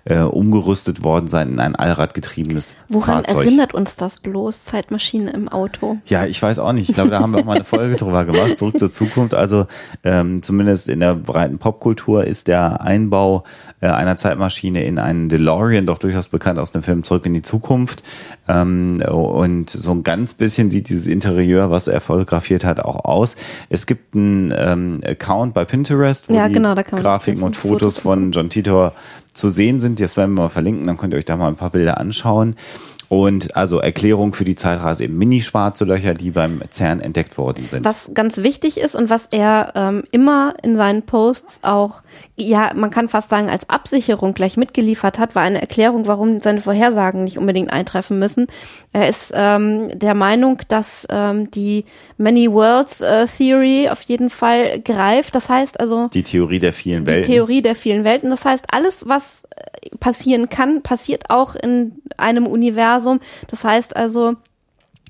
äh, 0.07 0.21
umgerüstet 0.21 1.03
worden 1.03 1.29
sein 1.29 1.51
in 1.51 1.61
ein 1.61 1.75
allradgetriebenes 1.75 2.77
Woran 2.89 3.25
Fahrzeug. 3.25 3.45
erinnert 3.45 3.75
uns 3.75 3.97
das 3.97 4.21
bloß, 4.21 4.65
Zeitmaschine 4.65 5.33
im 5.33 5.49
Auto? 5.49 5.99
Ja, 6.07 6.27
ich 6.27 6.41
weiß 6.41 6.61
auch 6.61 6.73
nicht. 6.73 6.89
Ich 6.89 6.95
glaube, 6.95 7.11
da 7.11 7.21
haben 7.21 7.33
wir 7.33 7.41
auch 7.41 7.45
mal 7.45 7.57
eine 7.57 7.65
Folge 7.77 7.97
drüber 7.97 8.25
gemacht, 8.25 8.57
zurück 8.57 8.79
zur 8.79 8.91
Zukunft. 8.91 9.35
Also 9.35 9.67
ähm, 10.05 10.43
zumindest 10.43 10.89
in 10.89 11.01
der 11.01 11.17
breiten 11.17 11.59
Popkultur 11.59 12.25
ist 12.25 12.47
der 12.47 12.81
Einbau 12.83 13.43
äh, 13.81 13.89
einer 13.89 14.17
Zeitmaschine 14.17 14.85
in 14.85 15.01
einen 15.01 15.29
DeLorean 15.29 15.87
doch 15.87 15.99
durchaus 15.99 16.29
bekannt 16.29 16.61
aus 16.61 16.71
dem 16.71 16.85
Film 16.85 17.03
Zurück 17.03 17.27
in 17.27 17.35
die 17.35 17.43
Zukunft. 17.43 18.05
Ähm, 18.47 19.03
und 19.09 19.71
so 19.71 19.91
ein 19.91 20.05
ganz 20.05 20.35
bisschen 20.35 20.71
sieht 20.71 20.89
dieses 20.89 21.09
Interieur, 21.09 21.73
was 21.73 21.89
er 21.89 22.01
fotografiert 22.01 22.65
hat, 22.65 22.79
auch 22.79 23.05
aus. 23.05 23.35
Es 23.71 23.87
gibt 23.87 24.15
einen 24.15 24.55
ähm, 24.57 25.01
Account 25.05 25.53
bei 25.53 25.65
Pinterest, 25.65 26.29
wo 26.29 26.35
ja, 26.35 26.47
die 26.47 26.55
genau, 26.55 26.77
Grafiken 26.77 27.43
und 27.43 27.57
Fotos 27.57 27.99
von 27.99 28.31
John 28.31 28.51
Titor 28.51 28.93
zu 29.37 29.51
sehen 29.51 29.81
sind. 29.81 30.01
Das 30.01 30.17
werden 30.17 30.35
wir 30.35 30.43
mal 30.43 30.49
verlinken, 30.49 30.87
dann 30.87 30.97
könnt 30.97 31.15
ihr 31.15 31.19
euch 31.19 31.25
da 31.25 31.37
mal 31.37 31.49
ein 31.49 31.57
paar 31.57 31.71
Bilder 31.71 31.99
anschauen. 31.99 32.57
Und 33.09 33.55
also 33.55 33.79
Erklärung 33.79 34.35
für 34.35 34.45
die 34.45 34.57
Zeitreise 34.57 35.05
eben 35.05 35.17
mini-schwarze 35.17 35.85
Löcher, 35.85 36.15
die 36.15 36.31
beim 36.31 36.61
CERN 36.71 37.01
entdeckt 37.01 37.39
worden 37.39 37.65
sind. 37.67 37.85
Was 37.85 38.13
ganz 38.15 38.39
wichtig 38.39 38.79
ist 38.79 38.97
und 38.97 39.11
was 39.11 39.27
er 39.31 39.73
ähm, 39.77 40.03
immer 40.11 40.55
in 40.63 40.75
seinen 40.75 41.03
Posts 41.03 41.61
auch, 41.63 42.03
ja, 42.37 42.73
man 42.75 42.91
kann 42.91 43.09
fast 43.09 43.29
sagen, 43.29 43.49
als 43.49 43.71
Absicherung 43.71 44.35
gleich 44.35 44.57
mitgeliefert 44.57 45.21
hat, 45.21 45.37
war 45.37 45.43
eine 45.43 45.61
Erklärung, 45.61 46.07
warum 46.07 46.41
seine 46.41 46.61
Vorhersagen 46.61 47.23
nicht 47.23 47.39
unbedingt 47.39 47.73
eintreffen 47.73 48.19
müssen. 48.19 48.49
Er 48.93 49.09
ist 49.09 49.33
ähm, 49.37 49.97
der 49.99 50.15
Meinung, 50.15 50.61
dass 50.67 51.07
ähm, 51.09 51.51
die 51.53 51.85
Many 52.19 52.51
Worlds 52.51 53.03
äh, 53.03 53.27
Theory 53.27 53.89
auf 53.89 54.03
jeden 54.03 54.31
Fall 54.31 54.81
greift. 54.81 55.35
Das 55.37 55.49
heißt 55.49 55.79
also. 55.79 56.09
Die 56.09 56.25
Theorie 56.25 56.59
der 56.59 56.73
vielen 56.73 57.07
Welten. 57.07 57.23
Die 57.23 57.37
Theorie 57.37 57.63
der 57.63 57.77
vielen 57.77 58.03
Welten. 58.03 58.31
Das 58.31 58.45
heißt, 58.45 58.65
alles, 58.71 59.09
was 59.09 59.45
äh, 59.45 59.97
passieren 59.99 60.49
kann, 60.49 60.83
passiert 60.83 61.31
auch 61.31 61.55
in 61.55 62.01
einem 62.17 62.47
Universum. 62.47 62.96
Das 63.49 63.65
heißt 63.65 63.97
also, 63.97 64.35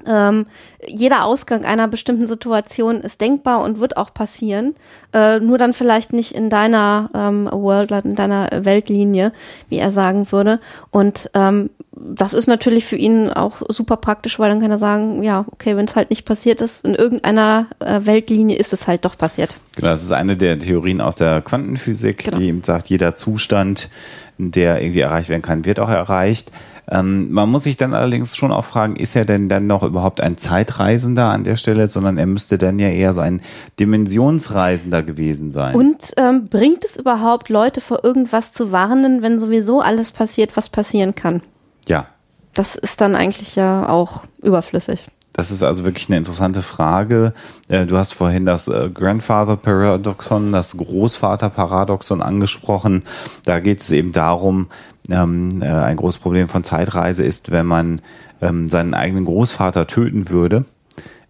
ähm, 0.06 0.46
jeder 0.86 1.24
Ausgang 1.24 1.64
einer 1.64 1.88
bestimmten 1.88 2.26
Situation 2.26 3.00
ist 3.00 3.20
denkbar 3.20 3.62
und 3.62 3.80
wird 3.80 3.96
auch 3.96 4.12
passieren, 4.12 4.74
äh, 5.12 5.40
nur 5.40 5.58
dann 5.58 5.72
vielleicht 5.72 6.12
nicht 6.12 6.32
in 6.32 6.50
deiner 6.50 7.10
ähm, 7.14 7.48
World, 7.50 7.90
in 8.04 8.14
deiner 8.14 8.50
Weltlinie, 8.52 9.32
wie 9.68 9.78
er 9.78 9.90
sagen 9.90 10.30
würde. 10.30 10.60
Und 10.90 11.30
ähm, 11.34 11.70
das 11.98 12.34
ist 12.34 12.46
natürlich 12.46 12.84
für 12.84 12.96
ihn 12.96 13.30
auch 13.30 13.62
super 13.68 13.96
praktisch, 13.96 14.38
weil 14.38 14.50
dann 14.50 14.60
kann 14.60 14.70
er 14.70 14.78
sagen, 14.78 15.22
ja, 15.22 15.46
okay, 15.50 15.76
wenn 15.76 15.86
es 15.86 15.96
halt 15.96 16.10
nicht 16.10 16.26
passiert 16.26 16.60
ist, 16.60 16.84
in 16.84 16.94
irgendeiner 16.94 17.68
äh, 17.78 18.00
Weltlinie 18.04 18.58
ist 18.58 18.74
es 18.74 18.86
halt 18.86 19.06
doch 19.06 19.16
passiert. 19.16 19.54
Genau, 19.76 19.88
das 19.88 20.02
ist 20.02 20.12
eine 20.12 20.36
der 20.36 20.58
Theorien 20.58 21.00
aus 21.00 21.16
der 21.16 21.40
Quantenphysik, 21.40 22.24
genau. 22.24 22.38
die 22.38 22.48
eben 22.48 22.62
sagt, 22.62 22.88
jeder 22.88 23.14
Zustand, 23.14 23.88
der 24.36 24.82
irgendwie 24.82 25.00
erreicht 25.00 25.30
werden 25.30 25.42
kann, 25.42 25.64
wird 25.64 25.80
auch 25.80 25.88
erreicht. 25.88 26.52
Ähm, 26.88 27.32
man 27.32 27.48
muss 27.48 27.64
sich 27.64 27.76
dann 27.76 27.94
allerdings 27.94 28.36
schon 28.36 28.52
auch 28.52 28.64
fragen, 28.64 28.96
ist 28.96 29.16
er 29.16 29.24
denn 29.24 29.48
dann 29.48 29.66
noch 29.66 29.82
überhaupt 29.82 30.20
ein 30.20 30.36
Zeitreisender 30.36 31.30
an 31.30 31.44
der 31.44 31.56
Stelle, 31.56 31.88
sondern 31.88 32.16
er 32.16 32.26
müsste 32.26 32.58
dann 32.58 32.78
ja 32.78 32.88
eher 32.88 33.12
so 33.12 33.20
ein 33.20 33.40
Dimensionsreisender 33.80 35.02
gewesen 35.02 35.50
sein. 35.50 35.74
Und 35.74 36.12
ähm, 36.16 36.48
bringt 36.48 36.84
es 36.84 36.96
überhaupt 36.96 37.48
Leute 37.48 37.80
vor 37.80 38.04
irgendwas 38.04 38.52
zu 38.52 38.70
warnen, 38.70 39.22
wenn 39.22 39.38
sowieso 39.38 39.80
alles 39.80 40.12
passiert, 40.12 40.56
was 40.56 40.68
passieren 40.68 41.14
kann? 41.14 41.42
Ja. 41.88 42.06
Das 42.54 42.76
ist 42.76 43.00
dann 43.00 43.14
eigentlich 43.16 43.56
ja 43.56 43.88
auch 43.88 44.24
überflüssig. 44.42 45.06
Das 45.36 45.50
ist 45.50 45.62
also 45.62 45.84
wirklich 45.84 46.08
eine 46.08 46.16
interessante 46.16 46.62
Frage. 46.62 47.34
Äh, 47.68 47.84
du 47.84 47.98
hast 47.98 48.14
vorhin 48.14 48.46
das 48.46 48.68
äh, 48.68 48.88
Grandfather 48.88 49.58
Paradoxon, 49.58 50.50
das 50.50 50.78
Großvater 50.78 51.50
Paradoxon 51.50 52.22
angesprochen. 52.22 53.02
Da 53.44 53.60
geht 53.60 53.82
es 53.82 53.92
eben 53.92 54.12
darum, 54.12 54.68
ähm, 55.10 55.60
äh, 55.60 55.66
ein 55.66 55.98
großes 55.98 56.22
Problem 56.22 56.48
von 56.48 56.64
Zeitreise 56.64 57.22
ist, 57.22 57.50
wenn 57.50 57.66
man 57.66 58.00
ähm, 58.40 58.70
seinen 58.70 58.94
eigenen 58.94 59.26
Großvater 59.26 59.86
töten 59.86 60.30
würde 60.30 60.64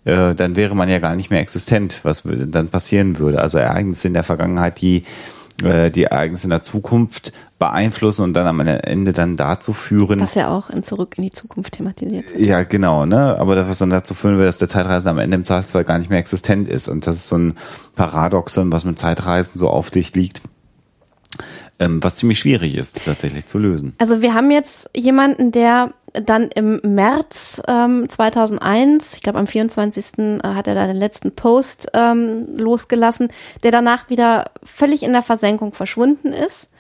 dann 0.09 0.55
wäre 0.55 0.77
man 0.77 0.89
ja 0.89 1.01
gar 1.01 1.17
nicht 1.17 1.31
mehr 1.33 1.41
existent, 1.41 2.03
was 2.05 2.23
dann 2.25 2.69
passieren 2.69 3.19
würde. 3.19 3.41
Also 3.41 3.59
Ereignisse 3.59 4.07
in 4.07 4.15
der 4.15 4.23
Vergangenheit, 4.23 4.81
die 4.81 5.03
äh, 5.63 5.91
die 5.91 6.05
Ereignisse 6.05 6.47
in 6.47 6.51
der 6.51 6.63
Zukunft 6.63 7.33
beeinflussen 7.59 8.23
und 8.23 8.35
dann 8.35 8.47
am 8.47 8.61
Ende 8.61 9.13
dann 9.13 9.37
dazu 9.37 9.73
führen. 9.73 10.21
Was 10.21 10.35
ja 10.35 10.49
auch 10.49 10.69
in 10.71 10.83
Zurück 10.83 11.15
in 11.17 11.25
die 11.25 11.31
Zukunft 11.31 11.75
thematisiert 11.75 12.25
wird. 12.33 12.41
Ja, 12.41 12.65
genau, 12.65 13.07
ne? 13.07 13.37
Aber 13.39 13.55
das, 13.55 13.69
was 13.69 13.79
dann 13.79 13.91
dazu 13.91 14.15
führen 14.15 14.37
wird, 14.37 14.49
dass 14.49 14.59
der 14.59 14.69
Zeitreisende 14.69 15.11
am 15.11 15.19
Ende 15.19 15.37
im 15.37 15.45
Zweifelsfall 15.45 15.85
gar 15.85 15.99
nicht 15.99 16.11
mehr 16.11 16.19
existent 16.19 16.69
ist. 16.69 16.89
Und 16.89 17.07
das 17.07 17.17
ist 17.17 17.29
so 17.29 17.39
ein 17.39 17.55
Paradoxon, 17.95 18.71
was 18.73 18.85
mit 18.85 18.99
Zeitreisen 18.99 19.59
so 19.59 19.71
auf 19.71 19.91
dich 19.91 20.15
liegt 20.15 20.43
ähm, 21.79 22.03
was 22.03 22.17
ziemlich 22.17 22.39
schwierig 22.39 22.75
ist 22.75 23.05
tatsächlich 23.05 23.47
zu 23.47 23.59
lösen. 23.59 23.95
Also 23.99 24.23
wir 24.23 24.35
haben 24.35 24.51
jetzt 24.51 24.91
jemanden, 24.97 25.53
der 25.53 25.93
dann 26.25 26.49
im 26.55 26.81
März 26.83 27.63
ähm, 27.69 28.09
2001, 28.09 29.15
ich 29.15 29.23
glaube 29.23 29.39
am 29.39 29.47
24. 29.47 30.19
Äh, 30.19 30.39
hat 30.43 30.69
er 30.69 30.75
da 30.75 30.87
den 30.87 30.97
letzten 30.97 31.35
Post 31.35 31.89
ähm, 31.95 32.47
losgelassen, 32.57 33.29
der 33.63 33.73
danach 33.73 34.11
wieder 34.11 34.51
völlig 34.63 35.03
in 35.03 35.13
der 35.13 35.23
Versenkung 35.23 35.73
verschwunden 35.73 36.33
ist. 36.33 36.71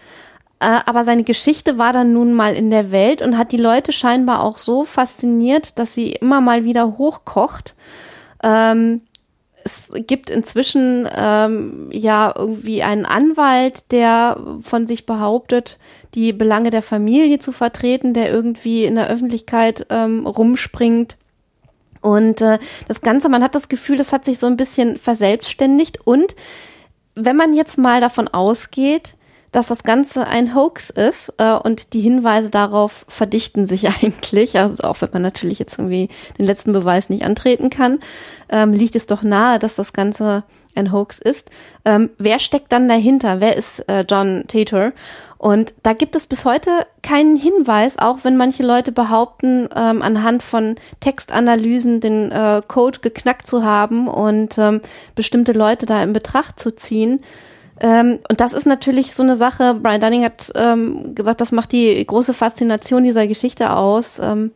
Äh, 0.61 0.81
aber 0.87 1.05
seine 1.05 1.25
Geschichte 1.25 1.79
war 1.79 1.93
dann 1.93 2.13
nun 2.13 2.33
mal 2.33 2.55
in 2.55 2.71
der 2.71 2.91
Welt 2.91 3.21
und 3.21 3.37
hat 3.37 3.53
die 3.53 3.59
Leute 3.59 3.93
scheinbar 3.93 4.43
auch 4.43 4.59
so 4.59 4.85
fasziniert, 4.85 5.79
dass 5.79 5.95
sie 5.95 6.13
immer 6.13 6.41
mal 6.41 6.65
wieder 6.65 6.97
hochkocht. 6.99 7.75
Ähm, 8.43 9.03
es 9.67 9.93
gibt 10.07 10.31
inzwischen 10.31 11.09
ähm, 11.13 11.89
ja 11.93 12.33
irgendwie 12.37 12.85
einen 12.85 13.05
Anwalt, 13.05 13.91
der 13.91 14.41
von 14.63 14.87
sich 14.87 15.07
behauptet, 15.07 15.81
die 16.15 16.33
Belange 16.33 16.71
der 16.71 16.83
Familie 16.83 17.41
zu 17.41 17.51
vertreten, 17.51 18.15
der 18.15 18.31
irgendwie 18.31 18.85
in 18.85 18.95
der 18.95 19.09
Öffentlichkeit 19.09 19.85
ähm, 19.91 20.25
rumspringt. 20.25 21.17
Und 22.01 22.41
äh, 22.43 22.61
das 22.87 23.01
Ganze, 23.01 23.29
man 23.29 23.43
hat 23.43 23.57
das 23.57 23.69
Gefühl, 23.69 23.97
das 23.97 24.13
hat 24.13 24.25
sich 24.25 24.39
so 24.39 24.47
ein 24.47 24.57
bisschen 24.57 24.97
verselbstständigt. 24.99 26.07
Und 26.07 26.37
wenn 27.17 27.35
man 27.35 27.53
jetzt 27.53 27.77
mal 27.77 28.01
davon 28.01 28.29
ausgeht, 28.29 29.16
dass 29.57 29.69
das 29.69 29.85
Ganze 29.85 30.27
ein 30.27 30.55
Hoax 30.55 30.91
ist 30.91 31.33
äh, 31.39 31.55
und 31.55 31.95
die 31.95 32.03
Hinweise 32.03 32.51
darauf 32.51 33.07
verdichten 33.09 33.67
sich 33.67 33.89
eigentlich, 34.03 34.59
also 34.59 34.85
auch 34.85 35.01
wenn 35.01 35.09
man 35.15 35.23
natürlich 35.23 35.59
jetzt 35.59 35.79
irgendwie 35.79 36.11
den 36.39 36.45
letzten 36.45 36.73
Beweis 36.73 37.09
nicht 37.09 37.25
antreten 37.25 37.71
kann, 37.71 38.01
ähm, 38.51 38.75
liegt 38.75 38.97
es 38.97 39.07
doch 39.07 39.23
nahe, 39.23 39.59
dass 39.59 39.77
das 39.77 39.95
Ganze 39.95 40.45
ein 40.75 40.93
Hoax 40.93 41.21
ist. 41.21 41.49
Ähm, 41.87 42.11
wer 42.19 42.39
steckt 42.39 42.71
dann 42.71 42.87
dahinter? 42.87 43.41
Wer 43.41 43.57
ist 43.57 43.89
äh, 43.89 44.05
John 44.07 44.45
Tator? 44.47 44.93
Und 45.39 45.73
da 45.83 45.95
gibt 45.95 46.17
es 46.17 46.27
bis 46.27 46.45
heute 46.45 46.71
keinen 47.03 47.37
Hinweis, 47.37 47.99
auch 47.99 48.25
wenn 48.25 48.37
manche 48.37 48.63
Leute 48.63 48.93
behaupten, 48.93 49.71
ähm, 49.75 50.03
anhand 50.03 50.43
von 50.43 50.77
Textanalysen 51.01 52.01
den 52.01 52.31
äh, 52.31 52.61
Code 52.69 52.99
geknackt 52.99 53.47
zu 53.47 53.65
haben 53.65 54.07
und 54.07 54.59
ähm, 54.59 54.83
bestimmte 55.15 55.53
Leute 55.53 55.87
da 55.87 56.03
in 56.03 56.13
Betracht 56.13 56.61
zu 56.61 56.77
ziehen. 56.77 57.23
Ähm, 57.81 58.19
und 58.31 58.41
das 58.41 58.53
ist 58.53 58.67
natürlich 58.67 59.15
so 59.15 59.23
eine 59.23 59.37
Sache, 59.37 59.75
Brian 59.75 60.01
Dunning 60.01 60.25
hat 60.25 60.51
ähm, 60.55 61.15
gesagt, 61.15 61.41
das 61.41 61.53
macht 61.53 61.73
die 61.73 62.05
große 62.05 62.35
Faszination 62.35 63.05
dieser 63.05 63.27
Geschichte 63.27 63.71
aus. 63.71 64.19
Ähm, 64.19 64.53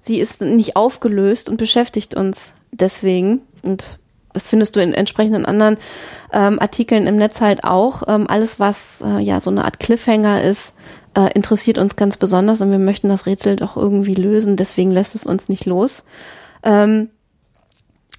sie 0.00 0.18
ist 0.18 0.40
nicht 0.40 0.76
aufgelöst 0.76 1.48
und 1.48 1.58
beschäftigt 1.58 2.14
uns 2.14 2.52
deswegen. 2.70 3.42
Und 3.62 3.98
das 4.32 4.48
findest 4.48 4.76
du 4.76 4.80
in 4.80 4.94
entsprechenden 4.94 5.44
anderen 5.44 5.76
ähm, 6.32 6.58
Artikeln 6.58 7.06
im 7.06 7.16
Netz 7.16 7.40
halt 7.40 7.64
auch. 7.64 8.02
Ähm, 8.08 8.26
alles, 8.28 8.58
was 8.58 9.02
äh, 9.04 9.18
ja 9.20 9.40
so 9.40 9.50
eine 9.50 9.64
Art 9.64 9.78
Cliffhanger 9.78 10.42
ist, 10.42 10.74
äh, 11.14 11.30
interessiert 11.34 11.76
uns 11.76 11.96
ganz 11.96 12.16
besonders 12.16 12.62
und 12.62 12.70
wir 12.70 12.78
möchten 12.78 13.08
das 13.08 13.26
Rätsel 13.26 13.56
doch 13.56 13.76
irgendwie 13.76 14.14
lösen. 14.14 14.56
Deswegen 14.56 14.90
lässt 14.90 15.14
es 15.14 15.26
uns 15.26 15.50
nicht 15.50 15.66
los. 15.66 16.04
Ähm, 16.62 17.10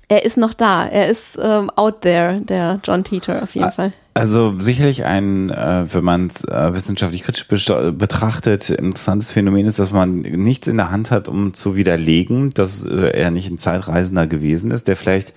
er 0.10 0.26
ist 0.26 0.38
noch 0.38 0.54
da. 0.54 0.86
Er 0.86 1.08
ist 1.08 1.40
ähm, 1.42 1.72
out 1.72 2.02
there, 2.02 2.40
der 2.42 2.80
John 2.84 3.04
Teeter 3.04 3.42
auf 3.42 3.56
jeden 3.56 3.72
Fall. 3.72 3.94
Also 4.16 4.60
sicherlich 4.60 5.06
ein, 5.06 5.50
äh, 5.50 5.86
wenn 5.92 6.04
man 6.04 6.28
es 6.28 6.44
äh, 6.44 6.74
wissenschaftlich 6.74 7.24
kritisch 7.24 7.48
betrachtet, 7.48 8.70
interessantes 8.70 9.32
Phänomen 9.32 9.66
ist, 9.66 9.80
dass 9.80 9.92
man 9.92 10.20
nichts 10.20 10.68
in 10.68 10.78
der 10.78 10.92
Hand 10.92 11.10
hat, 11.10 11.28
um 11.28 11.56
zu 11.56 11.76
widerlegen, 11.76 12.52
dass 12.52 12.86
äh, 12.86 13.08
er 13.08 13.32
nicht 13.32 13.50
ein 13.50 13.58
Zeitreisender 13.58 14.28
gewesen 14.28 14.70
ist, 14.70 14.88
der 14.88 14.98
vielleicht 14.98 15.34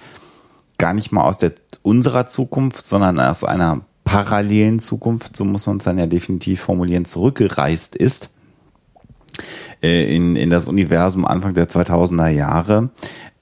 gar 0.77 0.93
nicht 0.93 1.11
mal 1.11 1.23
aus 1.23 1.39
der 1.39 1.53
unserer 1.81 2.27
Zukunft, 2.27 2.85
sondern 2.85 3.19
aus 3.19 3.45
einer 3.45 3.81
parallelen 4.05 4.79
Zukunft, 4.79 5.37
so 5.37 5.47
muss 5.47 5.67
man 5.67 5.79
es 5.79 5.85
dann 5.85 5.99
ja 5.99 6.07
definitiv 6.07 6.61
formulieren, 6.61 7.07
zurückgereist 7.07 7.97
ist 7.97 8.31
äh, 9.83 10.15
in, 10.15 10.37
in 10.37 10.51
das 10.51 10.67
Universum 10.67 11.25
Anfang 11.25 11.55
der 11.55 11.69
2000er 11.69 12.29
Jahre. 12.29 12.91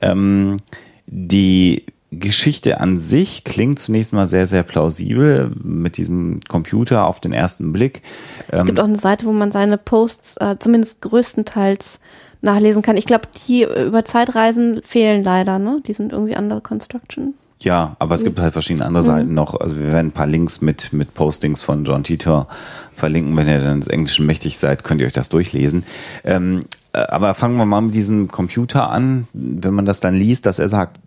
Ähm, 0.01 0.59
die 1.07 1.87
Geschichte 2.18 2.81
an 2.81 3.00
sich 3.00 3.44
klingt 3.44 3.79
zunächst 3.79 4.12
mal 4.12 4.27
sehr, 4.27 4.46
sehr 4.46 4.62
plausibel 4.62 5.50
mit 5.62 5.96
diesem 5.96 6.40
Computer 6.48 7.07
auf 7.07 7.20
den 7.20 7.33
ersten 7.33 7.72
Blick. 7.72 8.03
Es 8.48 8.61
ähm, 8.61 8.66
gibt 8.66 8.81
auch 8.81 8.85
eine 8.85 8.96
Seite, 8.96 9.27
wo 9.27 9.33
man 9.33 9.53
seine 9.53 9.79
Posts 9.79 10.37
äh, 10.38 10.57
zumindest 10.59 11.03
größtenteils 11.03 12.00
nachlesen 12.40 12.83
kann. 12.83 12.96
Ich 12.96 13.07
glaube, 13.07 13.29
die 13.46 13.64
über 13.64 14.05
Zeitreisen 14.05 14.83
fehlen 14.83 15.24
leider, 15.24 15.59
ne? 15.59 15.81
Die 15.87 15.94
sind 15.94 16.12
irgendwie 16.12 16.37
under 16.37 16.61
construction. 16.61 17.35
Ja, 17.61 17.96
aber 17.98 18.14
es 18.14 18.24
gibt 18.24 18.38
halt 18.40 18.53
verschiedene 18.53 18.85
andere 18.85 19.03
mhm. 19.03 19.07
Seiten 19.07 19.35
noch. 19.35 19.59
Also 19.59 19.79
wir 19.79 19.87
werden 19.87 20.09
ein 20.09 20.12
paar 20.12 20.27
Links 20.27 20.61
mit, 20.61 20.92
mit 20.92 21.14
Postings 21.14 21.62
von 21.62 21.85
John 21.85 22.05
Titor 22.05 22.48
verlinken. 22.92 23.37
Wenn 23.37 23.48
ihr 23.48 23.61
dann 23.61 23.81
des 23.81 23.88
Englischen 23.88 24.27
mächtig 24.27 24.59
seid, 24.59 24.85
könnt 24.85 25.00
ihr 25.00 25.07
euch 25.07 25.12
das 25.12 25.31
durchlesen. 25.31 25.85
Ähm, 26.24 26.64
äh, 26.92 26.98
aber 26.98 27.35
fangen 27.35 27.57
wir 27.57 27.64
mal 27.64 27.81
mit 27.81 27.94
diesem 27.94 28.29
Computer 28.29 28.90
an. 28.90 29.29
Wenn 29.33 29.72
man 29.72 29.87
das 29.87 30.00
dann 30.00 30.14
liest, 30.14 30.46
dass 30.46 30.59
er 30.59 30.68
sagt, 30.68 31.00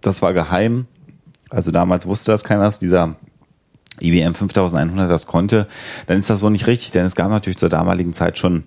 das 0.00 0.22
war 0.22 0.32
geheim. 0.32 0.86
Also 1.48 1.70
damals 1.70 2.06
wusste 2.06 2.32
das 2.32 2.44
keiner, 2.44 2.64
dass 2.64 2.78
dieser 2.78 3.16
IBM 4.00 4.34
5100 4.34 5.10
das 5.10 5.26
konnte. 5.26 5.66
Dann 6.06 6.18
ist 6.18 6.30
das 6.30 6.40
so 6.40 6.50
nicht 6.50 6.66
richtig, 6.66 6.92
denn 6.92 7.04
es 7.04 7.16
gab 7.16 7.30
natürlich 7.30 7.58
zur 7.58 7.68
damaligen 7.68 8.14
Zeit 8.14 8.38
schon 8.38 8.64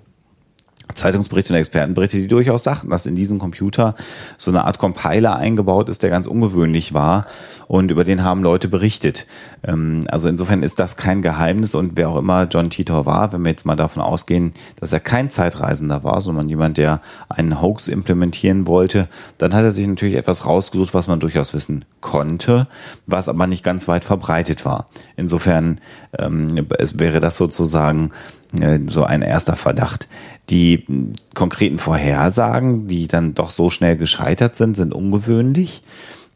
Zeitungsberichte 0.93 1.53
und 1.53 1.59
Expertenberichte, 1.59 2.17
die 2.17 2.27
durchaus 2.27 2.63
sagten, 2.63 2.89
dass 2.89 3.05
in 3.05 3.15
diesem 3.15 3.39
Computer 3.39 3.95
so 4.37 4.51
eine 4.51 4.65
Art 4.65 4.79
Compiler 4.79 5.35
eingebaut 5.35 5.89
ist, 5.89 6.03
der 6.03 6.09
ganz 6.09 6.27
ungewöhnlich 6.27 6.93
war 6.93 7.25
und 7.67 7.89
über 7.89 8.03
den 8.03 8.23
haben 8.23 8.43
Leute 8.43 8.67
berichtet. 8.67 9.25
Ähm, 9.63 10.05
also 10.09 10.27
insofern 10.27 10.61
ist 10.61 10.79
das 10.79 10.97
kein 10.97 11.21
Geheimnis 11.21 11.73
und 11.73 11.93
wer 11.95 12.09
auch 12.09 12.17
immer 12.17 12.47
John 12.49 12.69
Titor 12.69 13.05
war, 13.05 13.31
wenn 13.31 13.43
wir 13.43 13.51
jetzt 13.51 13.65
mal 13.65 13.75
davon 13.75 14.03
ausgehen, 14.03 14.53
dass 14.79 14.91
er 14.91 14.99
kein 14.99 15.29
Zeitreisender 15.29 16.03
war, 16.03 16.21
sondern 16.21 16.49
jemand, 16.49 16.77
der 16.77 17.01
einen 17.29 17.61
Hoax 17.61 17.87
implementieren 17.87 18.67
wollte, 18.67 19.07
dann 19.37 19.53
hat 19.53 19.63
er 19.63 19.71
sich 19.71 19.87
natürlich 19.87 20.15
etwas 20.15 20.45
rausgesucht, 20.45 20.93
was 20.93 21.07
man 21.07 21.19
durchaus 21.19 21.53
wissen 21.53 21.85
konnte, 22.01 22.67
was 23.07 23.29
aber 23.29 23.47
nicht 23.47 23.63
ganz 23.63 23.87
weit 23.87 24.03
verbreitet 24.03 24.65
war. 24.65 24.89
Insofern 25.15 25.79
ähm, 26.17 26.67
es 26.77 26.99
wäre 26.99 27.19
das 27.19 27.37
sozusagen 27.37 28.11
so 28.87 29.03
ein 29.03 29.21
erster 29.21 29.55
Verdacht. 29.55 30.07
Die 30.49 30.85
konkreten 31.33 31.79
Vorhersagen, 31.79 32.87
die 32.87 33.07
dann 33.07 33.33
doch 33.33 33.49
so 33.49 33.69
schnell 33.69 33.97
gescheitert 33.97 34.55
sind, 34.55 34.75
sind 34.75 34.93
ungewöhnlich. 34.93 35.83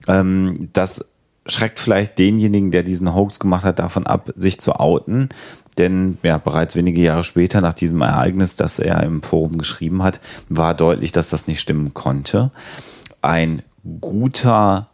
Ähm, 0.07 0.69
das 0.73 1.05
schreckt 1.45 1.79
vielleicht 1.79 2.17
denjenigen, 2.17 2.71
der 2.71 2.83
diesen 2.83 3.13
Hoax 3.13 3.39
gemacht 3.39 3.63
hat, 3.63 3.79
davon 3.79 4.05
ab, 4.05 4.31
sich 4.35 4.59
zu 4.59 4.73
outen. 4.73 5.29
Denn 5.77 6.17
ja, 6.23 6.37
bereits 6.37 6.75
wenige 6.75 7.01
Jahre 7.01 7.23
später, 7.23 7.61
nach 7.61 7.73
diesem 7.73 8.01
Ereignis, 8.01 8.55
das 8.55 8.79
er 8.79 9.03
im 9.03 9.21
Forum 9.21 9.57
geschrieben 9.57 10.03
hat, 10.03 10.19
war 10.49 10.73
deutlich, 10.73 11.11
dass 11.11 11.29
das 11.29 11.47
nicht 11.47 11.59
stimmen 11.59 11.93
konnte. 11.93 12.51
Ein 13.21 13.61
guter 14.01 14.89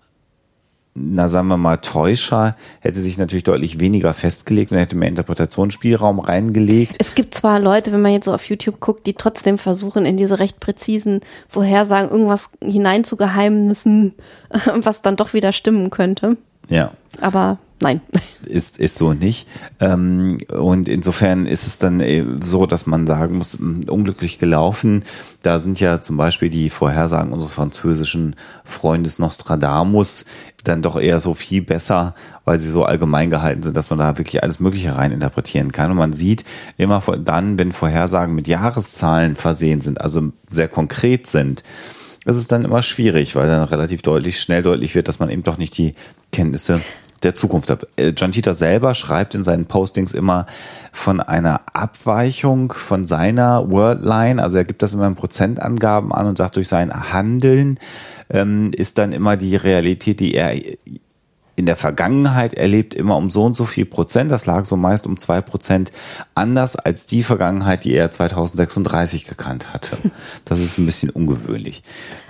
na 0.96 1.28
sagen 1.28 1.48
wir 1.48 1.58
mal, 1.58 1.78
Täuscher 1.78 2.56
hätte 2.80 3.00
sich 3.00 3.18
natürlich 3.18 3.44
deutlich 3.44 3.80
weniger 3.80 4.14
festgelegt 4.14 4.72
und 4.72 4.78
hätte 4.78 4.96
mehr 4.96 5.10
Interpretationsspielraum 5.10 6.20
reingelegt. 6.20 6.96
Es 7.00 7.16
gibt 7.16 7.34
zwar 7.34 7.60
Leute, 7.60 7.92
wenn 7.92 8.02
man 8.02 8.12
jetzt 8.12 8.26
so 8.26 8.34
auf 8.34 8.48
YouTube 8.48 8.80
guckt, 8.80 9.08
die 9.08 9.14
trotzdem 9.14 9.58
versuchen, 9.58 10.06
in 10.06 10.18
diese 10.18 10.38
recht 10.38 10.60
präzisen 10.60 11.22
Vorhersagen 11.50 12.12
irgendwas 12.12 12.52
hinein 12.62 13.04
zu 13.04 13.18
Geheimnissen, 13.18 14.14
was 14.76 15.02
dann 15.02 15.16
doch 15.16 15.34
wieder 15.34 15.52
stimmen 15.52 15.90
könnte. 15.90 16.38
Ja. 16.70 16.92
Aber 17.22 17.58
nein. 17.84 18.02
Ist, 18.46 18.78
ist 18.78 18.98
so 18.98 19.14
nicht. 19.14 19.48
Ähm, 19.80 20.40
und 20.52 20.90
insofern 20.90 21.46
ist 21.46 21.66
es 21.66 21.80
dann 21.80 22.02
äh, 22.02 22.26
so, 22.44 22.66
dass 22.66 22.86
man 22.86 23.08
sagen 23.08 23.38
muss, 23.38 23.56
unglücklich 23.56 24.38
gelaufen. 24.38 25.06
Da 25.44 25.60
sind 25.60 25.80
ja 25.80 26.02
zum 26.02 26.18
Beispiel 26.18 26.50
die 26.50 26.70
Vorhersagen 26.70 27.32
unseres 27.32 27.54
französischen 27.54 28.36
Freundes 28.66 29.18
Nostradamus 29.18 30.26
dann 30.64 30.82
doch 30.82 31.00
eher 31.00 31.20
so 31.20 31.34
viel 31.34 31.62
besser, 31.62 32.16
weil 32.46 32.60
sie 32.60 32.70
so 32.70 32.84
allgemein 32.86 33.30
gehalten 33.30 33.64
sind, 33.64 33.78
dass 33.78 33.90
man 33.90 34.00
da 34.00 34.18
wirklich 34.18 34.44
alles 34.44 34.60
Mögliche 34.60 34.96
rein 34.96 35.12
interpretieren 35.12 35.72
kann. 35.72 35.92
Und 35.92 35.98
man 35.98 36.14
sieht 36.14 36.44
immer 36.78 37.02
dann, 37.24 37.58
wenn 37.58 37.72
Vorhersagen 37.72 38.36
mit 38.36 38.48
Jahreszahlen 38.48 39.36
versehen 39.36 39.82
sind, 39.82 40.02
also 40.02 40.32
sehr 40.50 40.68
konkret 40.68 41.28
sind, 41.28 41.64
das 42.26 42.38
ist 42.38 42.52
dann 42.54 42.64
immer 42.64 42.82
schwierig, 42.82 43.36
weil 43.36 43.48
dann 43.48 43.64
relativ 43.64 44.02
deutlich, 44.02 44.40
schnell 44.40 44.64
deutlich 44.64 44.96
wird, 44.96 45.10
dass 45.10 45.20
man 45.20 45.30
eben 45.30 45.44
doch 45.44 45.58
nicht 45.58 45.78
die 45.78 45.94
Kenntnisse 46.32 46.80
der 47.24 47.36
Zukunft. 47.36 47.76
Äh, 47.96 48.10
John 48.10 48.32
Titor 48.32 48.54
selber 48.54 48.94
schreibt 48.96 49.36
in 49.36 49.44
seinen 49.44 49.66
Postings 49.66 50.14
immer 50.14 50.46
von 50.92 51.20
einer 51.20 51.62
Abweichung 51.74 52.72
von 52.74 53.06
seiner 53.06 53.70
Wordline. 53.72 54.42
Also 54.42 54.58
er 54.58 54.66
gibt 54.66 54.82
das 54.84 54.94
immer 54.94 55.08
in 55.08 55.16
Prozentangaben 55.16 56.12
an 56.12 56.28
und 56.28 56.38
sagt, 56.38 56.56
durch 56.56 56.68
sein 56.68 57.12
Handeln 57.12 57.80
ähm, 58.30 58.72
ist 58.76 58.98
dann 58.98 59.12
immer 59.12 59.38
die 59.38 59.56
Realität, 59.56 60.20
die 60.20 60.34
er 60.34 60.54
in 61.56 61.68
der 61.68 61.76
Vergangenheit 61.76 62.56
erlebt, 62.56 62.96
immer 62.96 63.16
um 63.16 63.30
so 63.30 63.44
und 63.44 63.56
so 63.56 63.66
viel 63.66 63.86
Prozent. 63.86 64.32
Das 64.32 64.48
lag 64.48 64.66
so 64.66 64.76
meist 64.76 65.06
um 65.06 65.20
zwei 65.20 65.40
Prozent 65.42 65.92
anders 66.34 66.76
als 66.76 67.06
die 67.06 67.22
Vergangenheit, 67.22 67.84
die 67.84 67.94
er 67.94 68.10
2036 68.10 69.28
gekannt 69.28 69.74
hatte. 69.74 69.98
Das 70.46 70.60
ist 70.60 70.78
ein 70.78 70.86
bisschen 70.86 71.10
ungewöhnlich. 71.10 71.84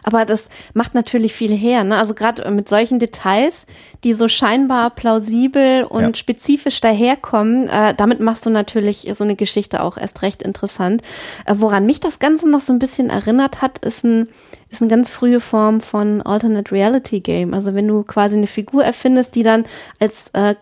Aber 0.03 0.25
das 0.25 0.49
macht 0.73 0.93
natürlich 0.93 1.33
viel 1.33 1.55
her. 1.55 1.83
Ne? 1.83 1.97
Also 1.97 2.13
gerade 2.13 2.49
mit 2.51 2.69
solchen 2.69 2.99
Details, 2.99 3.65
die 4.03 4.13
so 4.13 4.27
scheinbar 4.27 4.91
plausibel 4.91 5.83
und 5.83 6.01
ja. 6.01 6.15
spezifisch 6.15 6.79
daherkommen, 6.81 7.67
äh, 7.67 7.93
damit 7.95 8.19
machst 8.19 8.45
du 8.45 8.49
natürlich 8.49 9.09
so 9.13 9.23
eine 9.23 9.35
Geschichte 9.35 9.81
auch 9.81 9.97
erst 9.97 10.21
recht 10.21 10.41
interessant. 10.43 11.01
Äh, 11.45 11.55
woran 11.57 11.85
mich 11.85 11.99
das 11.99 12.19
Ganze 12.19 12.49
noch 12.49 12.61
so 12.61 12.73
ein 12.73 12.79
bisschen 12.79 13.09
erinnert 13.09 13.61
hat, 13.61 13.79
ist 13.79 14.03
ein 14.03 14.29
ist 14.73 14.81
eine 14.81 14.89
ganz 14.89 15.09
frühe 15.09 15.39
Form 15.39 15.81
von 15.81 16.21
Alternate 16.21 16.71
Reality 16.71 17.19
Game. 17.19 17.53
Also 17.53 17.73
wenn 17.73 17.87
du 17.87 18.03
quasi 18.03 18.35
eine 18.35 18.47
Figur 18.47 18.83
erfindest, 18.83 19.35
die 19.35 19.43
dann 19.43 19.65
als 19.99 20.29
äh, 20.33 20.55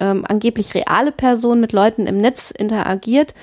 ähm, 0.00 0.24
angeblich 0.28 0.74
reale 0.74 1.12
Person 1.12 1.60
mit 1.60 1.72
Leuten 1.72 2.06
im 2.06 2.18
Netz 2.18 2.50
interagiert 2.50 3.34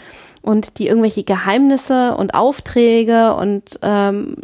und 0.41 0.77
die 0.77 0.87
irgendwelche 0.87 1.23
Geheimnisse 1.23 2.15
und 2.15 2.33
Aufträge 2.33 3.35
und 3.35 3.79
ähm, 3.81 4.37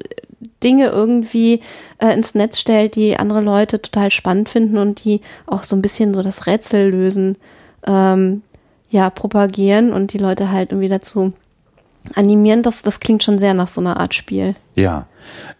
Dinge 0.64 0.88
irgendwie 0.88 1.62
äh, 2.00 2.14
ins 2.14 2.36
Netz 2.36 2.60
stellt, 2.60 2.96
die 2.96 3.18
andere 3.18 3.42
Leute 3.42 3.82
total 3.82 4.12
spannend 4.12 4.50
finden 4.50 4.78
und 4.78 5.04
die 5.04 5.22
auch 5.46 5.64
so 5.64 5.76
ein 5.76 5.82
bisschen 5.82 6.14
so 6.14 6.22
das 6.22 6.48
Rätsel 6.48 6.90
lösen, 6.90 7.38
ähm, 7.86 8.42
ja, 8.90 9.10
propagieren 9.10 9.94
und 9.94 10.14
die 10.14 10.18
Leute 10.18 10.52
halt 10.52 10.72
irgendwie 10.72 10.90
dazu 10.90 11.34
animieren. 12.16 12.64
Das, 12.64 12.82
das 12.82 13.00
klingt 13.00 13.24
schon 13.24 13.40
sehr 13.40 13.54
nach 13.54 13.68
so 13.68 13.82
einer 13.82 14.00
Art 14.00 14.14
Spiel. 14.14 14.56
Ja. 14.76 15.08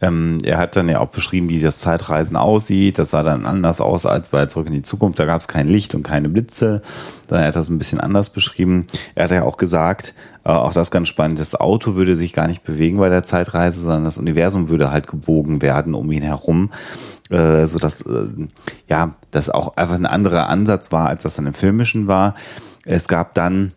Ähm, 0.02 0.40
er 0.44 0.58
hat 0.58 0.76
dann 0.76 0.90
ja 0.90 1.00
auch 1.00 1.10
beschrieben, 1.10 1.50
wie 1.50 1.60
das 1.60 1.80
Zeitreisen 1.80 2.36
aussieht. 2.36 2.98
Das 2.98 3.12
sah 3.12 3.24
dann 3.24 3.46
anders 3.46 3.82
aus 3.82 4.06
als 4.06 4.30
bei 4.30 4.46
Zurück 4.46 4.68
in 4.68 4.74
die 4.74 4.82
Zukunft. 4.82 5.20
Da 5.20 5.26
gab 5.26 5.42
es 5.42 5.48
kein 5.48 5.68
Licht 5.68 5.94
und 5.96 6.04
keine 6.04 6.30
Blitze. 6.30 6.82
Dann 7.28 7.40
hat 7.40 7.46
er 7.46 7.52
das 7.52 7.70
ein 7.70 7.78
bisschen 7.78 8.00
anders 8.00 8.30
beschrieben. 8.30 8.88
Er 9.16 9.26
hat 9.26 9.32
ja 9.32 9.44
auch 9.44 9.58
gesagt, 9.58 10.16
äh, 10.46 10.50
auch 10.50 10.74
das 10.74 10.92
ganz 10.92 11.08
spannend, 11.10 11.40
das 11.40 11.56
Auto 11.56 11.96
würde 11.96 12.16
sich 12.16 12.34
gar 12.34 12.48
nicht 12.48 12.64
bewegen 12.64 12.98
bei 12.98 13.10
der 13.10 13.24
Zeitreise, 13.24 13.82
sondern 13.82 14.06
das 14.06 14.18
Universum 14.18 14.70
würde 14.70 14.92
halt 14.92 15.08
gebogen 15.08 15.62
werden 15.62 15.94
um 15.94 16.12
ihn 16.12 16.24
herum. 16.24 16.72
Äh, 17.30 17.68
so 17.68 17.78
dass 17.78 18.02
äh, 18.02 18.28
ja, 18.88 19.16
das 19.32 19.50
auch 19.50 19.76
einfach 19.78 19.96
ein 19.96 20.08
anderer 20.08 20.50
Ansatz 20.50 20.92
war, 20.92 21.08
als 21.08 21.24
das 21.24 21.36
dann 21.36 21.48
im 21.48 21.54
Filmischen 21.54 22.08
war. 22.08 22.34
Es 22.86 23.08
gab 23.08 23.36
dann 23.36 23.74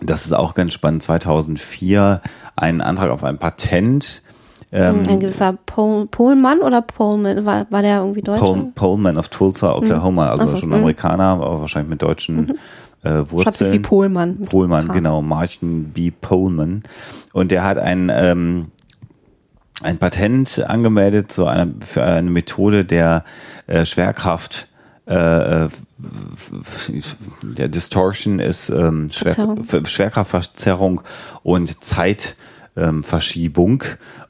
das 0.00 0.26
ist 0.26 0.32
auch 0.32 0.54
ganz 0.54 0.72
spannend, 0.72 1.02
2004 1.02 2.20
einen 2.56 2.80
Antrag 2.80 3.10
auf 3.10 3.24
ein 3.24 3.38
Patent 3.38 4.22
ähm, 4.70 5.04
ein 5.08 5.20
gewisser 5.20 5.54
Pol 5.64 6.06
Polman 6.06 6.60
oder 6.60 6.82
Polman, 6.82 7.46
war, 7.46 7.66
war 7.70 7.82
der 7.82 8.00
irgendwie 8.00 8.20
deutsch? 8.20 8.38
Pol 8.38 8.70
Polman 8.74 9.16
of 9.16 9.28
Tulsa, 9.28 9.74
Oklahoma, 9.74 10.26
mhm. 10.26 10.30
also 10.30 10.46
so, 10.46 10.56
schon 10.56 10.70
mh. 10.70 10.76
Amerikaner, 10.76 11.24
aber 11.24 11.60
wahrscheinlich 11.60 11.88
mit 11.90 12.02
deutschen 12.02 12.36
mhm. 12.36 12.54
äh, 13.02 13.30
Wurzeln. 13.30 13.54
Schreibt 13.54 13.72
wie 13.72 13.78
Polman. 13.78 14.44
Polman, 14.44 14.88
genau, 14.88 15.22
Martin 15.22 15.84
B. 15.84 16.10
Polman. 16.10 16.82
Und 17.32 17.50
der 17.50 17.64
hat 17.64 17.78
ein, 17.78 18.12
ähm, 18.14 18.66
ein 19.82 19.96
Patent 19.96 20.62
angemeldet 20.66 21.32
so 21.32 21.46
eine, 21.46 21.72
für 21.80 22.04
eine 22.04 22.30
Methode 22.30 22.84
der 22.84 23.24
äh, 23.68 23.86
Schwerkraft 23.86 24.67
äh, 25.08 25.64
äh 25.64 25.68
der 27.42 27.68
Distortion 27.68 28.38
ist 28.38 28.68
ähm, 28.68 29.10
Schwer, 29.10 29.56
Schwerkraftverzerrung 29.84 31.00
und 31.42 31.80
Zeitverschiebung 32.78 33.84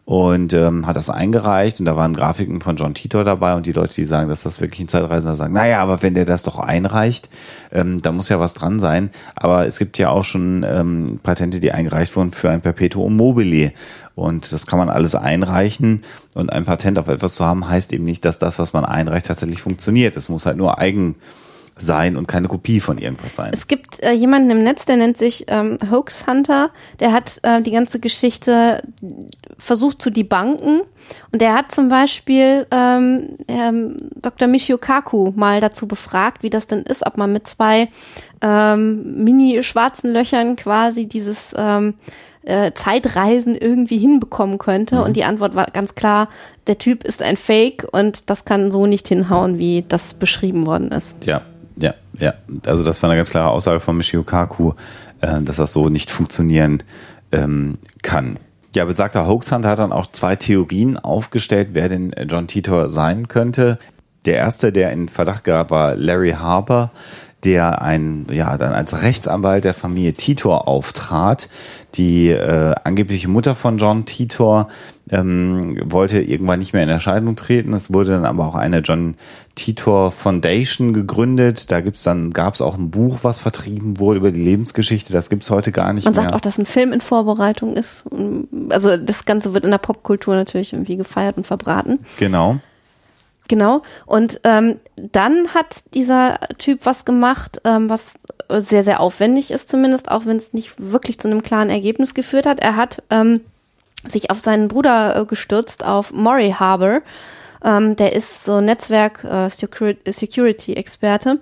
und 0.05 0.55
ähm, 0.55 0.87
hat 0.87 0.97
das 0.97 1.11
eingereicht 1.11 1.81
und 1.81 1.87
da 1.87 1.95
waren 1.97 2.15
Grafiken 2.15 2.63
von 2.63 2.77
John 2.77 2.95
Titor 2.95 3.25
dabei 3.25 3.55
und 3.55 3.67
die 3.67 3.73
Leute, 3.73 3.95
die 3.95 4.05
sagen, 4.05 4.31
dass 4.31 4.43
das 4.43 4.61
wirklich 4.61 4.81
ein 4.81 4.89
Zeitreisender 4.89 5.35
sagen, 5.35 5.53
naja, 5.53 5.81
aber 5.83 6.03
wenn 6.03 6.15
der 6.15 6.25
das 6.25 6.43
doch 6.43 6.59
einreicht, 6.59 7.29
ähm, 7.73 8.01
da 8.01 8.11
muss 8.11 8.31
ja 8.31 8.41
was 8.41 8.55
dran 8.55 8.81
sein. 8.81 9.11
Aber 9.37 9.67
es 9.67 9.79
gibt 9.79 9.99
ja 9.99 10.09
auch 10.09 10.25
schon 10.25 10.65
ähm, 10.67 11.21
Patente, 11.23 11.61
die 11.61 11.73
eingereicht 11.73 12.17
wurden 12.17 12.33
für 12.33 12.49
ein 12.49 12.63
Perpetuum 12.63 13.17
mobile 13.17 13.73
und 14.15 14.51
das 14.51 14.67
kann 14.67 14.79
man 14.79 14.89
alles 14.89 15.15
einreichen 15.15 16.03
und 16.33 16.51
ein 16.51 16.65
Patent 16.65 16.99
auf 16.99 17.09
etwas 17.09 17.35
zu 17.35 17.45
haben, 17.45 17.69
heißt 17.69 17.93
eben 17.93 18.05
nicht, 18.05 18.25
dass 18.25 18.39
das, 18.39 18.59
was 18.59 18.73
man 18.73 18.87
einreicht, 18.87 19.27
tatsächlich 19.27 19.61
funktioniert. 19.61 20.17
Es 20.17 20.31
muss 20.31 20.47
halt 20.47 20.57
nur 20.57 20.79
eigen 20.79 21.17
sein 21.79 22.17
und 22.17 22.27
keine 22.27 22.49
Kopie 22.49 22.81
von 22.81 22.99
irgendwas 22.99 23.37
sein. 23.37 23.51
Es 23.53 23.67
gibt 23.67 24.03
äh, 24.03 24.13
jemanden 24.13 24.51
im 24.51 24.63
Netz, 24.63 24.85
der 24.85 24.97
nennt 24.97 25.17
sich 25.17 25.45
ähm, 25.49 25.79
Hoax 25.91 26.27
Hunter. 26.27 26.71
Der 27.01 27.13
hat 27.13 27.39
äh, 27.43 27.63
die 27.63 27.71
ganze 27.71 28.01
Geschichte 28.01 28.83
versucht 29.59 30.03
zu 30.03 30.11
debunken. 30.11 30.83
Und 31.33 31.41
der 31.41 31.55
hat 31.55 31.73
zum 31.73 31.89
Beispiel 31.89 32.67
ähm, 32.71 33.37
ähm, 33.49 33.97
Dr. 34.17 34.49
Michio 34.49 34.79
Kaku 34.79 35.33
mal 35.35 35.61
dazu 35.61 35.89
befragt, 35.89 36.43
wie 36.43 36.51
das 36.51 36.67
denn 36.67 36.83
ist, 36.83 37.07
ob 37.07 37.17
man 37.17 37.33
mit 37.33 37.47
zwei 37.47 37.89
ähm, 38.43 39.25
mini-schwarzen 39.25 40.13
Löchern 40.13 40.57
quasi 40.57 41.07
dieses 41.07 41.55
ähm, 41.57 41.95
äh, 42.43 42.73
Zeitreisen 42.73 43.55
irgendwie 43.55 43.99
hinbekommen 43.99 44.59
könnte. 44.59 44.97
Mhm. 44.97 45.03
Und 45.03 45.17
die 45.17 45.25
Antwort 45.25 45.55
war 45.55 45.67
ganz 45.67 45.95
klar, 45.95 46.29
der 46.67 46.79
Typ 46.79 47.05
ist 47.05 47.23
ein 47.23 47.37
Fake 47.37 47.87
und 47.93 48.31
das 48.31 48.45
kann 48.45 48.71
so 48.71 48.87
nicht 48.87 49.09
hinhauen, 49.09 49.59
wie 49.59 49.85
das 49.87 50.15
beschrieben 50.15 50.67
worden 50.67 50.91
ist. 50.91 51.25
Ja, 51.27 51.43
ja, 51.79 51.95
ja. 52.19 52.35
Also 52.67 52.85
das 52.85 53.03
war 53.03 53.11
eine 53.11 53.19
ganz 53.19 53.31
klare 53.31 53.51
Aussage 53.51 53.81
von 53.81 53.97
Michio 53.97 54.23
Kaku, 54.25 54.73
äh, 55.21 55.41
dass 55.43 55.57
das 55.57 55.73
so 55.73 55.89
nicht 55.89 56.11
funktionieren 56.11 56.83
ähm, 57.33 57.79
kann. 58.03 58.39
Ja, 58.75 58.85
besagter 58.85 59.27
Hoaxhunter 59.27 59.71
hat 59.71 59.79
dann 59.79 59.93
auch 59.93 60.07
zwei 60.07 60.37
Theorien 60.37 60.99
aufgestellt, 60.99 61.71
wer 61.73 61.89
denn 61.89 62.15
John 62.29 62.49
Titor 62.49 62.91
sein 62.91 63.29
könnte. 63.29 63.79
Der 64.25 64.37
erste, 64.37 64.73
der 64.73 64.93
in 64.93 65.09
Verdacht 65.09 65.45
gab, 65.45 65.71
war 65.71 65.95
Larry 65.95 66.33
Harper, 66.33 66.91
der 67.45 67.83
ein, 67.83 68.27
ja, 68.33 68.57
dann 68.59 68.73
als 68.73 69.03
Rechtsanwalt 69.03 69.65
der 69.65 69.75
Familie 69.75 70.15
Titor 70.15 70.67
auftrat. 70.67 71.49
Die 71.95 72.29
äh, 72.29 72.75
angebliche 72.83 73.29
Mutter 73.29 73.55
von 73.55 73.79
John 73.79 74.05
Titor 74.07 74.69
ähm, 75.11 75.81
wollte 75.85 76.21
irgendwann 76.21 76.59
nicht 76.59 76.73
mehr 76.73 76.83
in 76.83 76.89
Erscheinung 76.89 77.37
treten. 77.37 77.73
Es 77.73 77.93
wurde 77.93 78.11
dann 78.11 78.25
aber 78.25 78.47
auch 78.47 78.57
eine 78.57 78.81
John 78.81 79.15
Titor 79.55 80.11
Foundation 80.11 80.93
gegründet. 80.93 81.71
Da 81.71 81.81
gibt's 81.81 82.03
dann, 82.03 82.33
gab 82.33 82.55
es 82.55 82.61
auch 82.61 82.77
ein 82.77 82.91
Buch, 82.91 83.21
was 83.23 83.39
vertrieben 83.39 84.01
wurde 84.01 84.19
über 84.19 84.33
die 84.33 84.43
Lebensgeschichte. 84.43 85.13
Das 85.13 85.31
gibt's 85.31 85.49
heute 85.51 85.71
gar 85.71 85.93
nicht 85.93 86.05
Man 86.05 86.15
mehr. 86.15 86.23
Man 86.23 86.31
sagt 86.31 86.37
auch, 86.37 86.41
dass 86.41 86.59
ein 86.59 86.67
Film 86.67 86.93
in 86.93 87.01
Vorbereitung 87.01 87.77
ist. 87.77 88.05
Also 88.71 88.97
das 88.97 89.25
Ganze 89.25 89.55
wird 89.55 89.65
in 89.65 89.71
der 89.71 89.79
Popkultur 89.79 90.35
natürlich 90.35 90.73
irgendwie 90.73 90.97
gefeiert 90.97 91.37
und 91.37 91.47
verbraten. 91.47 92.01
Genau. 92.19 92.59
Genau. 93.49 93.81
Und 94.05 94.41
ähm, 94.45 94.79
dann 94.97 95.55
hat 95.55 95.95
dieser 95.95 96.39
Typ 96.59 96.81
was 96.85 97.07
gemacht, 97.07 97.61
ähm, 97.65 97.89
was 97.89 98.19
sehr, 98.51 98.85
sehr 98.85 99.01
aufwendig 99.01 99.51
ist 99.51 99.71
zumindest, 99.71 100.11
auch 100.11 100.27
wenn 100.27 100.37
es 100.37 100.53
nicht 100.53 100.75
wirklich 100.79 101.19
zu 101.19 101.29
einem 101.29 101.43
klaren 101.43 101.71
Ergebnis 101.71 102.15
geführt 102.15 102.47
hat. 102.47 102.61
Er 102.61 102.77
hat 102.77 103.03
ähm, 103.09 103.41
sich 104.05 104.31
auf 104.31 104.39
seinen 104.39 104.69
Bruder 104.69 105.17
äh, 105.17 105.25
gestürzt, 105.25 105.85
auf 105.85 106.13
Maury 106.13 106.55
Harbour. 106.59 107.01
Ähm, 107.65 107.97
der 107.97 108.13
ist 108.15 108.45
so 108.45 108.61
Netzwerk 108.61 109.25
äh, 109.25 109.49
Security-Experte. 109.49 111.41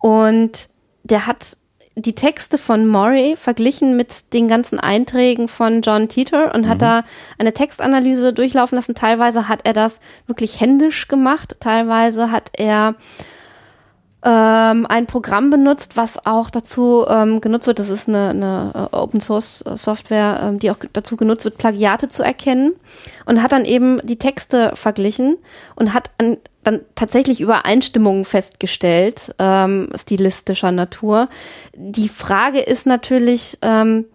Und 0.00 0.68
der 1.04 1.26
hat 1.26 1.56
die 1.96 2.14
Texte 2.14 2.58
von 2.58 2.86
Maury 2.86 3.36
verglichen 3.36 3.96
mit 3.96 4.32
den 4.32 4.48
ganzen 4.48 4.80
Einträgen 4.80 5.46
von 5.46 5.80
John 5.82 6.08
Teeter 6.08 6.54
und 6.54 6.62
mhm. 6.62 6.68
hat 6.68 6.82
da 6.82 7.04
eine 7.38 7.52
Textanalyse 7.52 8.32
durchlaufen 8.32 8.76
lassen. 8.76 8.94
Teilweise 8.94 9.48
hat 9.48 9.60
er 9.64 9.72
das 9.72 10.00
wirklich 10.26 10.60
händisch 10.60 11.06
gemacht, 11.08 11.56
teilweise 11.60 12.30
hat 12.30 12.50
er 12.54 12.96
ähm, 14.24 14.86
ein 14.86 15.06
Programm 15.06 15.50
benutzt, 15.50 15.96
was 15.96 16.24
auch 16.24 16.48
dazu 16.48 17.04
ähm, 17.06 17.42
genutzt 17.42 17.66
wird. 17.66 17.78
Das 17.78 17.90
ist 17.90 18.08
eine, 18.08 18.30
eine 18.30 18.88
äh, 18.92 18.96
Open 18.96 19.20
Source 19.20 19.62
äh, 19.66 19.76
Software, 19.76 20.40
ähm, 20.42 20.58
die 20.58 20.70
auch 20.70 20.78
dazu 20.92 21.16
genutzt 21.16 21.44
wird, 21.44 21.58
Plagiate 21.58 22.08
zu 22.08 22.22
erkennen 22.22 22.72
und 23.26 23.42
hat 23.42 23.52
dann 23.52 23.66
eben 23.66 24.00
die 24.04 24.16
Texte 24.16 24.72
verglichen 24.74 25.36
und 25.76 25.92
hat 25.92 26.10
an, 26.18 26.38
dann 26.62 26.80
tatsächlich 26.94 27.42
Übereinstimmungen 27.42 28.24
festgestellt, 28.24 29.34
ähm, 29.38 29.90
stilistischer 29.94 30.72
Natur. 30.72 31.28
Die 31.74 32.08
Frage 32.08 32.60
ist 32.60 32.86
natürlich, 32.86 33.58
ähm, 33.60 34.06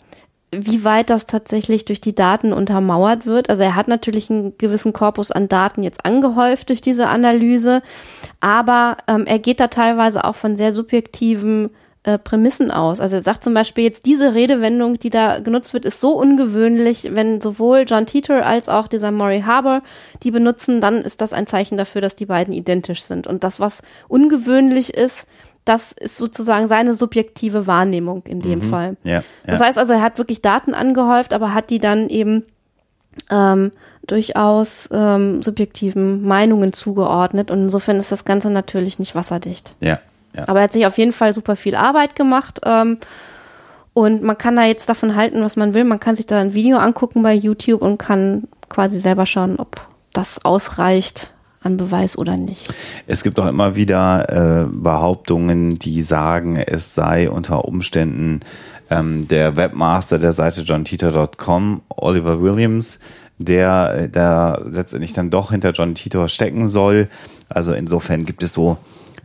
wie 0.52 0.84
weit 0.84 1.10
das 1.10 1.26
tatsächlich 1.26 1.86
durch 1.86 2.02
die 2.02 2.16
Daten 2.16 2.54
untermauert 2.54 3.26
wird. 3.26 3.50
Also 3.50 3.64
er 3.64 3.76
hat 3.76 3.88
natürlich 3.88 4.30
einen 4.30 4.58
gewissen 4.58 4.94
Korpus 4.94 5.32
an 5.32 5.48
Daten 5.48 5.84
jetzt 5.84 6.06
angehäuft 6.06 6.70
durch 6.70 6.82
diese 6.82 7.08
Analyse, 7.08 7.82
aber 8.40 8.98
ähm, 9.08 9.26
er 9.26 9.40
geht 9.40 9.60
da 9.60 9.68
teilweise 9.68 10.24
auch 10.24 10.36
von 10.36 10.56
sehr 10.56 10.74
subjektiven 10.74 11.70
äh, 12.04 12.18
Prämissen 12.18 12.72
aus. 12.72 13.00
Also 13.00 13.18
er 13.18 13.22
sagt 13.22 13.44
zum 13.44 13.54
Beispiel 13.54 13.84
jetzt, 13.84 14.06
diese 14.06 14.34
Redewendung, 14.34 14.96
die 14.96 15.10
da 15.10 15.40
genutzt 15.40 15.74
wird, 15.74 15.86
ist 15.86 16.02
so 16.02 16.18
ungewöhnlich, 16.18 17.10
wenn 17.12 17.42
sowohl 17.42 17.84
John 17.86 18.06
Titor 18.06 18.44
als 18.46 18.70
auch 18.70 18.88
dieser 18.88 19.12
Maury 19.12 19.42
Harbour 19.46 19.84
die 20.24 20.32
benutzen, 20.32 20.82
dann 20.82 21.02
ist 21.02 21.22
das 21.22 21.34
ein 21.34 21.46
Zeichen 21.46 21.78
dafür, 21.78 22.02
dass 22.02 22.16
die 22.16 22.26
beiden 22.26 22.54
identisch 22.54 23.04
sind. 23.04 23.28
Und 23.28 23.44
das, 23.44 23.60
was 23.60 23.84
ungewöhnlich 24.08 24.94
ist, 24.94 25.28
das 25.70 25.92
ist 25.92 26.18
sozusagen 26.18 26.68
seine 26.68 26.96
subjektive 26.96 27.68
Wahrnehmung 27.68 28.24
in 28.26 28.42
dem 28.42 28.60
Mhm. 28.60 28.64
Fall. 28.64 28.98
Ja, 29.04 29.14
ja. 29.14 29.24
Das 29.46 29.60
heißt 29.62 29.78
also, 29.78 29.94
er 29.94 30.02
hat 30.02 30.18
wirklich 30.18 30.42
Daten 30.42 30.74
angehäuft, 30.74 31.32
aber 31.34 31.54
hat 31.54 31.70
die 31.70 31.80
dann 31.80 32.10
eben 32.10 32.44
ähm, 33.30 33.72
durchaus 34.08 34.90
ähm, 34.92 35.42
subjektiven 35.44 36.24
Meinungen 36.24 36.74
zugeordnet. 36.74 37.52
Und 37.52 37.62
insofern 37.64 37.98
ist 37.98 38.12
das 38.12 38.26
Ganze 38.26 38.50
natürlich 38.50 38.98
nicht 38.98 39.14
wasserdicht. 39.16 39.76
ja, 39.80 40.00
ja. 40.36 40.44
Aber 40.48 40.60
er 40.60 40.64
hat 40.66 40.74
sich 40.74 40.86
auf 40.86 40.98
jeden 40.98 41.12
Fall 41.12 41.34
super 41.34 41.56
viel 41.56 41.76
Arbeit 41.76 42.16
gemacht. 42.16 42.60
Ähm, 42.66 42.98
und 43.94 44.24
man 44.24 44.38
kann 44.38 44.56
da 44.56 44.64
jetzt 44.64 44.88
davon 44.90 45.16
halten, 45.16 45.44
was 45.44 45.56
man 45.56 45.74
will. 45.74 45.84
Man 45.84 46.00
kann 46.00 46.16
sich 46.16 46.26
da 46.28 46.40
ein 46.40 46.54
Video 46.54 46.78
angucken 46.78 47.22
bei 47.24 47.34
YouTube 47.34 47.82
und 47.82 47.98
kann 47.98 48.44
quasi 48.70 48.98
selber 49.00 49.26
schauen, 49.26 49.58
ob 49.58 49.88
das 50.14 50.44
ausreicht 50.46 51.32
an 51.62 51.78
Beweis 51.78 52.18
oder 52.18 52.38
nicht. 52.38 52.74
Es 53.08 53.24
gibt 53.24 53.40
auch 53.40 53.48
immer 53.48 53.76
wieder 53.76 54.64
äh, 54.64 54.66
Behauptungen, 54.72 55.76
die 55.76 56.02
sagen, 56.02 56.58
es 56.58 56.96
sei 56.96 57.30
unter 57.30 57.66
Umständen 57.66 58.42
ähm, 58.90 59.28
der 59.28 59.56
Webmaster 59.56 60.20
der 60.20 60.34
Seite 60.34 60.62
johntitor.com, 60.62 61.82
Oliver 61.90 62.42
Williams, 62.42 63.00
der 63.38 63.96
äh, 63.96 64.10
da 64.10 64.62
letztendlich 64.66 65.14
dann 65.14 65.30
doch 65.30 65.52
hinter 65.52 65.72
John 65.72 65.96
Titor 65.96 66.28
stecken 66.28 66.68
soll. 66.68 67.08
Also 67.50 67.74
insofern 67.74 68.24
gibt 68.24 68.44
es 68.44 68.54
so 68.54 68.78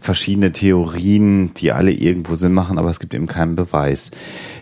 verschiedene 0.05 0.53
Theorien, 0.53 1.55
die 1.55 1.73
alle 1.73 1.91
irgendwo 1.91 2.37
Sinn 2.37 2.53
machen, 2.53 2.79
aber 2.79 2.91
es 2.91 3.01
gibt 3.01 3.15
eben 3.15 3.27
keinen 3.27 3.57
Beweis. 3.57 4.11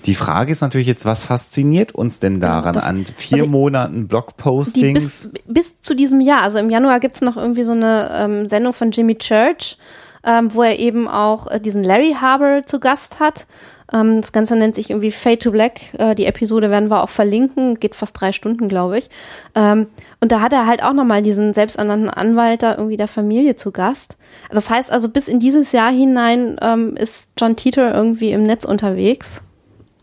Die 0.07 0.15
Frage 0.15 0.53
ist 0.53 0.61
natürlich 0.61 0.87
jetzt, 0.87 1.05
was 1.05 1.25
fasziniert 1.25 1.93
uns 1.93 2.21
denn 2.21 2.39
daran 2.39 2.75
das- 2.75 2.85
an 2.85 3.05
vier 3.17 3.39
also- 3.39 3.51
Monaten 3.51 4.07
Blogpostings? 4.07 4.95
bis, 5.03 5.33
bis 5.47 5.83
zu 5.83 5.97
diesem 5.97 6.21
Jahr, 6.21 6.43
also 6.43 6.61
im 6.61 6.71
Januar 6.71 7.01
gibt's 7.01 7.23
noch 7.23 7.37
irgendwie 7.37 7.65
so 7.65 7.73
eine 7.73 8.09
ähm, 8.13 8.49
Sendung 8.49 8.73
von 8.73 8.93
Jimmy 8.93 9.17
Church, 9.17 9.79
ähm, 10.25 10.55
wo 10.55 10.63
er 10.63 10.79
eben 10.79 11.09
auch 11.09 11.49
äh, 11.49 11.59
diesen 11.61 11.83
Larry 11.83 12.15
Harbour 12.21 12.63
zu 12.65 12.79
Gast 12.79 13.19
hat. 13.19 13.47
Ähm, 13.93 14.21
das 14.21 14.33
Ganze 14.33 14.57
nennt 14.57 14.75
sich 14.75 14.91
irgendwie 14.91 15.13
Fade 15.13 15.39
to 15.39 15.51
Black. 15.51 15.95
Äh, 15.99 16.15
die 16.15 16.27
Episode 16.27 16.71
werden 16.71 16.91
wir 16.91 17.03
auch 17.03 17.09
verlinken, 17.09 17.79
geht 17.81 17.95
fast 17.95 18.21
drei 18.21 18.33
Stunden, 18.33 18.69
glaube 18.69 18.99
ich. 18.99 19.11
Ähm, 19.55 19.87
und 20.21 20.33
da 20.33 20.41
hat 20.41 20.53
er 20.53 20.67
halt 20.67 20.83
auch 20.83 20.93
nochmal 20.93 21.23
diesen 21.23 21.55
selbsternannten 21.55 22.11
Anwalt 22.11 22.63
da 22.63 22.77
irgendwie 22.77 22.97
der 22.97 23.09
Familie 23.09 23.57
zu 23.57 23.73
Gast. 23.73 24.17
Das 24.51 24.71
heißt 24.71 24.91
also, 24.91 25.09
bis 25.09 25.29
in 25.29 25.41
dieses 25.41 25.73
Jahr 25.73 25.91
hinein 25.91 26.59
ähm, 26.61 26.97
ist 26.97 27.31
John 27.39 27.57
Titor 27.57 27.91
irgendwie 27.91 28.33
im 28.33 28.45
Netz 28.45 28.65
unterwegs. 28.65 29.43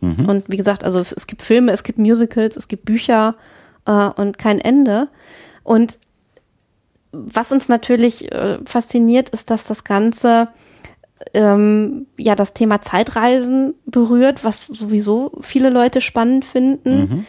Und 0.02 0.46
wie 0.48 0.56
gesagt, 0.56 0.86
also 0.86 1.00
es 1.00 1.28
gibt 1.28 1.42
Filme, 1.42 1.74
es 1.74 1.84
gibt 1.84 2.00
Musicals, 2.00 2.56
es 2.56 2.70
gibt 2.70 2.86
Bücher 2.86 3.36
äh, 3.86 4.08
und 4.08 4.38
kein 4.38 4.60
Ende. 4.60 5.10
Und 5.64 6.00
was 7.12 7.52
uns 7.52 7.68
natürlich 7.68 8.32
äh, 8.32 8.60
fasziniert, 8.66 9.30
ist, 9.30 9.50
dass 9.50 9.66
das 9.66 9.84
Ganze 9.84 10.48
ähm, 11.34 12.08
ja 12.18 12.36
das 12.36 12.54
Thema 12.54 12.82
Zeitreisen 12.82 13.74
berührt, 13.86 14.44
was 14.44 14.68
sowieso 14.68 15.32
viele 15.42 15.70
Leute 15.70 16.02
spannend 16.02 16.46
finden. 16.46 17.26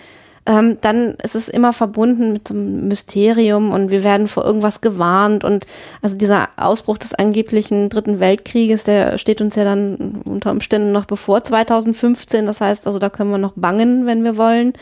Ähm, 0.46 0.78
dann 0.80 1.16
ist 1.22 1.36
es 1.36 1.48
immer 1.50 1.72
verbunden 1.74 2.32
mit 2.32 2.48
so 2.48 2.54
einem 2.54 2.88
Mysterium 2.88 3.70
und 3.72 3.90
wir 3.90 4.02
werden 4.02 4.26
vor 4.26 4.44
irgendwas 4.44 4.80
gewarnt 4.80 5.44
und 5.44 5.66
also 6.00 6.16
dieser 6.16 6.48
Ausbruch 6.56 6.96
des 6.96 7.14
angeblichen 7.14 7.90
Dritten 7.90 8.20
Weltkrieges, 8.20 8.84
der 8.84 9.18
steht 9.18 9.42
uns 9.42 9.54
ja 9.54 9.64
dann 9.64 10.22
unter 10.24 10.50
Umständen 10.50 10.92
noch 10.92 11.04
bevor 11.04 11.44
2015. 11.44 12.46
Das 12.46 12.62
heißt, 12.62 12.86
also 12.86 12.98
da 12.98 13.10
können 13.10 13.30
wir 13.30 13.38
noch 13.38 13.52
bangen, 13.54 14.06
wenn 14.06 14.24
wir 14.24 14.38
wollen. 14.38 14.72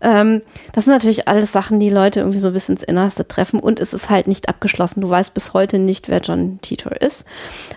Ähm, 0.00 0.42
das 0.72 0.84
sind 0.84 0.94
natürlich 0.94 1.28
alles 1.28 1.52
Sachen, 1.52 1.78
die 1.78 1.90
Leute 1.90 2.20
irgendwie 2.20 2.38
so 2.38 2.52
bis 2.52 2.68
ins 2.68 2.82
Innerste 2.82 3.26
treffen 3.28 3.60
und 3.60 3.80
es 3.80 3.92
ist 3.92 4.10
halt 4.10 4.26
nicht 4.28 4.48
abgeschlossen. 4.48 5.00
Du 5.00 5.10
weißt 5.10 5.34
bis 5.34 5.52
heute 5.52 5.78
nicht, 5.78 6.08
wer 6.08 6.20
John 6.20 6.58
Titor 6.62 6.92
ist. 6.92 7.26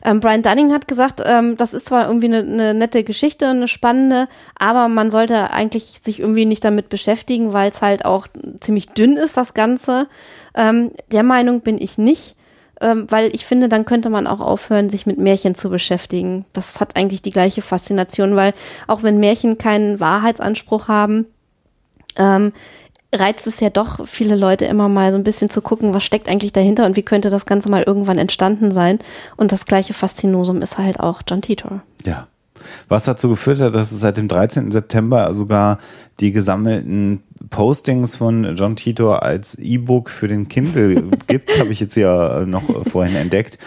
Ähm, 0.03 0.19
Brian 0.19 0.41
Dunning 0.41 0.71
hat 0.71 0.87
gesagt, 0.87 1.21
ähm, 1.25 1.57
das 1.57 1.73
ist 1.73 1.87
zwar 1.87 2.07
irgendwie 2.07 2.27
eine, 2.27 2.39
eine 2.39 2.73
nette 2.73 3.03
Geschichte, 3.03 3.47
eine 3.47 3.67
spannende, 3.67 4.27
aber 4.55 4.87
man 4.87 5.11
sollte 5.11 5.51
eigentlich 5.51 5.99
sich 6.01 6.19
irgendwie 6.19 6.45
nicht 6.45 6.63
damit 6.63 6.89
beschäftigen, 6.89 7.53
weil 7.53 7.69
es 7.69 7.81
halt 7.81 8.05
auch 8.05 8.27
ziemlich 8.59 8.89
dünn 8.89 9.17
ist, 9.17 9.37
das 9.37 9.53
Ganze. 9.53 10.07
Ähm, 10.55 10.91
der 11.11 11.23
Meinung 11.23 11.61
bin 11.61 11.79
ich 11.79 11.97
nicht 11.97 12.35
ähm, 12.81 13.05
weil 13.09 13.33
ich 13.33 13.45
finde, 13.45 13.69
dann 13.69 13.85
könnte 13.85 14.09
man 14.09 14.27
auch 14.27 14.41
aufhören, 14.41 14.89
sich 14.89 15.05
mit 15.05 15.17
Märchen 15.17 15.55
zu 15.55 15.69
beschäftigen. 15.69 16.45
Das 16.51 16.81
hat 16.81 16.97
eigentlich 16.97 17.21
die 17.21 17.29
gleiche 17.29 17.61
Faszination, 17.61 18.35
weil 18.35 18.53
auch 18.87 19.03
wenn 19.03 19.19
Märchen 19.19 19.57
keinen 19.57 19.99
Wahrheitsanspruch 19.99 20.89
haben, 20.89 21.27
ähm, 22.17 22.51
reizt 23.13 23.45
es 23.47 23.59
ja 23.59 23.69
doch 23.69 24.07
viele 24.07 24.35
Leute 24.35 24.65
immer 24.65 24.89
mal 24.89 25.11
so 25.11 25.17
ein 25.17 25.23
bisschen 25.23 25.49
zu 25.49 25.61
gucken, 25.61 25.93
was 25.93 26.03
steckt 26.03 26.27
eigentlich 26.27 26.53
dahinter 26.53 26.85
und 26.85 26.95
wie 26.95 27.03
könnte 27.03 27.29
das 27.29 27.45
Ganze 27.45 27.69
mal 27.69 27.83
irgendwann 27.83 28.17
entstanden 28.17 28.71
sein. 28.71 28.99
Und 29.37 29.51
das 29.51 29.65
gleiche 29.65 29.93
Faszinosum 29.93 30.61
ist 30.61 30.77
halt 30.77 30.99
auch 30.99 31.21
John 31.27 31.41
Titor. 31.41 31.81
Ja. 32.05 32.27
Was 32.87 33.03
dazu 33.03 33.29
geführt 33.29 33.59
hat, 33.59 33.75
dass 33.75 33.91
es 33.91 33.99
seit 33.99 34.17
dem 34.17 34.27
13. 34.27 34.71
September 34.71 35.33
sogar 35.33 35.79
die 36.19 36.31
gesammelten 36.31 37.21
Postings 37.49 38.15
von 38.15 38.55
John 38.55 38.75
Titor 38.75 39.21
als 39.21 39.55
E-Book 39.55 40.09
für 40.09 40.27
den 40.27 40.47
Kindle 40.47 41.03
gibt, 41.27 41.59
habe 41.59 41.71
ich 41.71 41.79
jetzt 41.79 41.95
ja 41.95 42.45
noch 42.45 42.87
vorhin 42.87 43.15
entdeckt. 43.15 43.57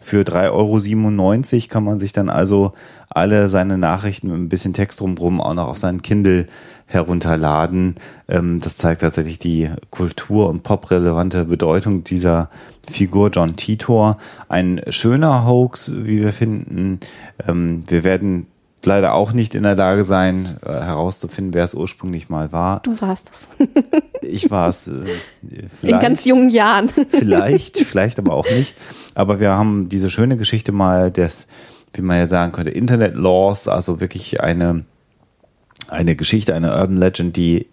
Für 0.00 0.22
3,97 0.22 1.54
Euro 1.54 1.68
kann 1.68 1.84
man 1.84 1.98
sich 1.98 2.12
dann 2.12 2.30
also 2.30 2.72
alle 3.08 3.48
seine 3.48 3.78
Nachrichten 3.78 4.28
mit 4.28 4.36
ein 4.36 4.48
bisschen 4.48 4.72
Text 4.72 5.00
drumherum 5.00 5.40
auch 5.40 5.54
noch 5.54 5.68
auf 5.68 5.78
seinen 5.78 6.02
Kindle 6.02 6.46
herunterladen. 6.86 7.96
Ähm, 8.28 8.60
das 8.60 8.76
zeigt 8.76 9.00
tatsächlich 9.00 9.38
die 9.38 9.70
kultur- 9.90 10.48
und 10.48 10.62
poprelevante 10.62 11.44
Bedeutung 11.44 12.04
dieser 12.04 12.48
Figur 12.88 13.30
John 13.30 13.56
Titor. 13.56 14.18
Ein 14.48 14.80
schöner 14.90 15.46
Hoax, 15.46 15.90
wie 15.92 16.22
wir 16.22 16.32
finden. 16.32 17.00
Ähm, 17.46 17.84
wir 17.88 18.04
werden 18.04 18.46
leider 18.84 19.14
auch 19.14 19.32
nicht 19.32 19.54
in 19.54 19.64
der 19.64 19.74
Lage 19.74 20.04
sein, 20.04 20.58
äh, 20.64 20.70
herauszufinden, 20.70 21.54
wer 21.54 21.64
es 21.64 21.74
ursprünglich 21.74 22.28
mal 22.28 22.52
war. 22.52 22.80
Du 22.80 23.00
warst 23.00 23.30
das. 23.30 23.68
Ich 24.22 24.50
war 24.50 24.70
es 24.70 24.88
äh, 24.88 25.04
In 25.82 25.98
ganz 26.00 26.24
jungen 26.24 26.48
Jahren. 26.48 26.88
Vielleicht, 27.10 27.78
vielleicht 27.78 28.18
aber 28.18 28.32
auch 28.32 28.48
nicht. 28.50 28.74
Aber 29.14 29.38
wir 29.38 29.50
haben 29.50 29.88
diese 29.88 30.10
schöne 30.10 30.36
Geschichte 30.36 30.72
mal 30.72 31.12
des, 31.12 31.46
wie 31.92 32.02
man 32.02 32.18
ja 32.18 32.26
sagen 32.26 32.52
könnte, 32.52 32.70
Internet 32.70 33.14
Laws, 33.14 33.68
also 33.68 34.00
wirklich 34.00 34.40
eine, 34.40 34.84
eine 35.88 36.16
Geschichte, 36.16 36.54
eine 36.54 36.72
Urban 36.72 36.96
Legend, 36.98 37.36
die 37.36 37.66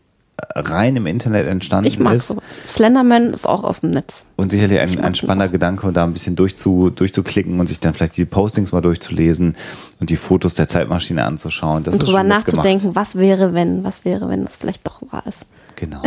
rein 0.56 0.95
im 0.95 1.06
Internet 1.06 1.47
entstanden 1.47 1.88
Ich 1.88 1.99
mag 1.99 2.15
ist. 2.15 2.28
sowas. 2.28 2.60
Slenderman 2.67 3.30
ist 3.32 3.47
auch 3.47 3.63
aus 3.63 3.82
dem 3.82 3.91
Netz. 3.91 4.26
Und 4.36 4.49
sicherlich 4.49 4.80
ein, 4.80 4.99
ein 4.99 5.15
spannender 5.15 5.47
Gedanke, 5.47 5.91
da 5.91 6.04
ein 6.04 6.13
bisschen 6.13 6.36
durchzu, 6.36 6.89
durchzuklicken 6.89 7.60
und 7.60 7.67
sich 7.67 7.80
dann 7.80 7.93
vielleicht 7.93 8.17
die 8.17 8.26
Postings 8.26 8.71
mal 8.71 8.82
durchzulesen 8.82 9.56
und 9.99 10.10
die 10.10 10.15
Fotos 10.15 10.56
der 10.56 10.67
Zeitmaschine 10.67 11.23
anzuschauen. 11.23 11.84
Das 11.84 11.95
Und 11.95 12.02
ist 12.02 12.08
drüber 12.08 12.23
nachzudenken, 12.23 12.95
was 12.95 13.15
wäre, 13.17 13.54
wenn, 13.54 13.84
was 13.84 14.06
wäre, 14.06 14.28
wenn 14.30 14.43
das 14.43 14.58
vielleicht 14.58 14.86
doch 14.88 15.02
wahr 15.12 15.23
ist. 15.28 15.45
Genau. 15.76 16.02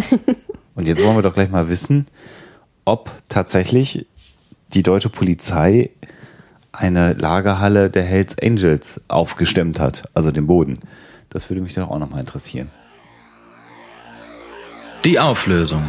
Und 0.75 0.87
jetzt 0.87 1.03
wollen 1.03 1.17
wir 1.17 1.23
doch 1.23 1.33
gleich 1.33 1.51
mal 1.51 1.69
wissen, 1.69 2.07
ob 2.85 3.11
tatsächlich 3.29 4.07
die 4.75 4.83
deutsche 4.83 5.09
Polizei 5.09 5.91
eine 6.77 7.15
Lagerhalle 7.15 7.91
der 7.91 8.03
Hells 8.03 8.37
Angels 8.41 9.01
aufgestemmt 9.09 9.81
hat, 9.81 10.03
also 10.15 10.31
den 10.31 10.47
Boden. 10.47 10.79
Das 11.31 11.51
würde 11.51 11.63
mich 11.63 11.75
doch 11.75 11.91
auch 11.91 11.99
nochmal 11.99 12.21
interessieren. 12.21 12.71
Die 15.05 15.19
Auflösung. 15.19 15.83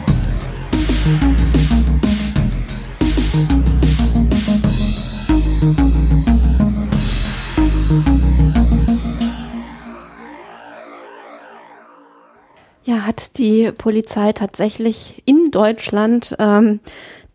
Ja, 12.84 13.06
hat 13.06 13.38
die 13.38 13.72
Polizei 13.72 14.32
tatsächlich 14.32 15.24
in 15.26 15.52
Deutschland 15.52 16.36
ähm, 16.40 16.80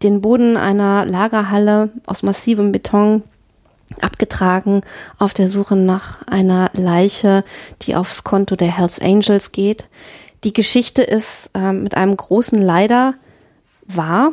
den 0.03 0.21
Boden 0.21 0.57
einer 0.57 1.05
Lagerhalle 1.05 1.91
aus 2.07 2.23
massivem 2.23 2.73
Beton 2.73 3.23
abgetragen 4.01 4.83
auf 5.19 5.35
der 5.35 5.49
Suche 5.49 5.77
nach 5.77 6.27
einer 6.27 6.71
Leiche, 6.75 7.45
die 7.83 7.95
aufs 7.95 8.25
Konto 8.25 8.57
der 8.57 8.77
Hells 8.77 9.01
Angels 9.01 9.53
geht. 9.53 9.89
Die 10.45 10.53
Geschichte 10.53 11.03
ist 11.03 11.51
ähm, 11.55 11.83
mit 11.83 11.97
einem 11.97 12.17
großen 12.17 12.61
Leider 12.61 13.15
wahr. 13.87 14.33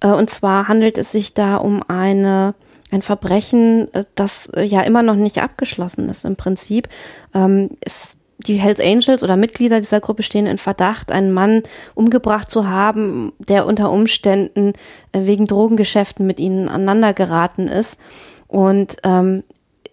Äh, 0.00 0.08
und 0.08 0.30
zwar 0.30 0.68
handelt 0.68 0.98
es 0.98 1.12
sich 1.12 1.34
da 1.34 1.56
um 1.56 1.82
eine 1.82 2.54
ein 2.90 3.02
Verbrechen, 3.02 3.92
äh, 3.92 4.04
das 4.14 4.48
äh, 4.48 4.62
ja 4.62 4.82
immer 4.82 5.02
noch 5.02 5.14
nicht 5.14 5.42
abgeschlossen 5.42 6.08
ist 6.08 6.24
im 6.24 6.36
Prinzip. 6.36 6.88
Ähm, 7.34 7.70
es 7.80 8.16
die 8.46 8.54
Hells 8.54 8.80
Angels 8.80 9.24
oder 9.24 9.36
Mitglieder 9.36 9.80
dieser 9.80 10.00
Gruppe 10.00 10.22
stehen 10.22 10.46
in 10.46 10.58
Verdacht, 10.58 11.10
einen 11.10 11.32
Mann 11.32 11.64
umgebracht 11.96 12.50
zu 12.50 12.68
haben, 12.68 13.32
der 13.38 13.66
unter 13.66 13.90
Umständen 13.90 14.74
äh, 15.12 15.26
wegen 15.26 15.46
Drogengeschäften 15.46 16.26
mit 16.26 16.38
ihnen 16.38 16.68
aneinander 16.68 17.14
geraten 17.14 17.66
ist. 17.66 18.00
Und 18.48 18.96
ähm, 19.04 19.44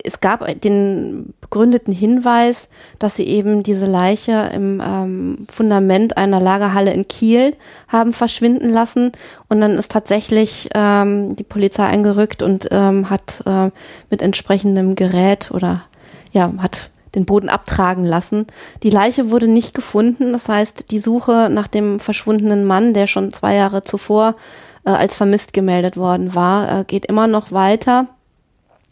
es 0.03 0.21
gab 0.21 0.45
den 0.61 1.33
begründeten 1.41 1.93
Hinweis, 1.93 2.69
dass 2.99 3.15
sie 3.15 3.27
eben 3.27 3.63
diese 3.63 3.85
Leiche 3.85 4.51
im 4.53 4.81
ähm, 4.85 5.47
Fundament 5.51 6.17
einer 6.17 6.39
Lagerhalle 6.39 6.93
in 6.93 7.07
Kiel 7.07 7.55
haben 7.87 8.13
verschwinden 8.13 8.69
lassen. 8.69 9.11
Und 9.49 9.61
dann 9.61 9.71
ist 9.71 9.91
tatsächlich 9.91 10.69
ähm, 10.75 11.35
die 11.35 11.43
Polizei 11.43 11.85
eingerückt 11.85 12.41
und 12.41 12.67
ähm, 12.71 13.09
hat 13.09 13.43
äh, 13.45 13.71
mit 14.09 14.21
entsprechendem 14.21 14.95
Gerät 14.95 15.51
oder 15.51 15.85
ja, 16.31 16.51
hat 16.59 16.89
den 17.15 17.25
Boden 17.25 17.49
abtragen 17.49 18.05
lassen. 18.05 18.45
Die 18.83 18.89
Leiche 18.89 19.31
wurde 19.31 19.47
nicht 19.47 19.73
gefunden. 19.73 20.33
Das 20.33 20.49
heißt, 20.49 20.91
die 20.91 20.99
Suche 20.99 21.49
nach 21.49 21.67
dem 21.67 21.99
verschwundenen 21.99 22.65
Mann, 22.65 22.93
der 22.93 23.07
schon 23.07 23.31
zwei 23.31 23.55
Jahre 23.55 23.83
zuvor 23.83 24.35
äh, 24.85 24.91
als 24.91 25.15
vermisst 25.15 25.53
gemeldet 25.53 25.97
worden 25.97 26.35
war, 26.35 26.81
äh, 26.81 26.83
geht 26.83 27.05
immer 27.05 27.27
noch 27.27 27.51
weiter. 27.51 28.07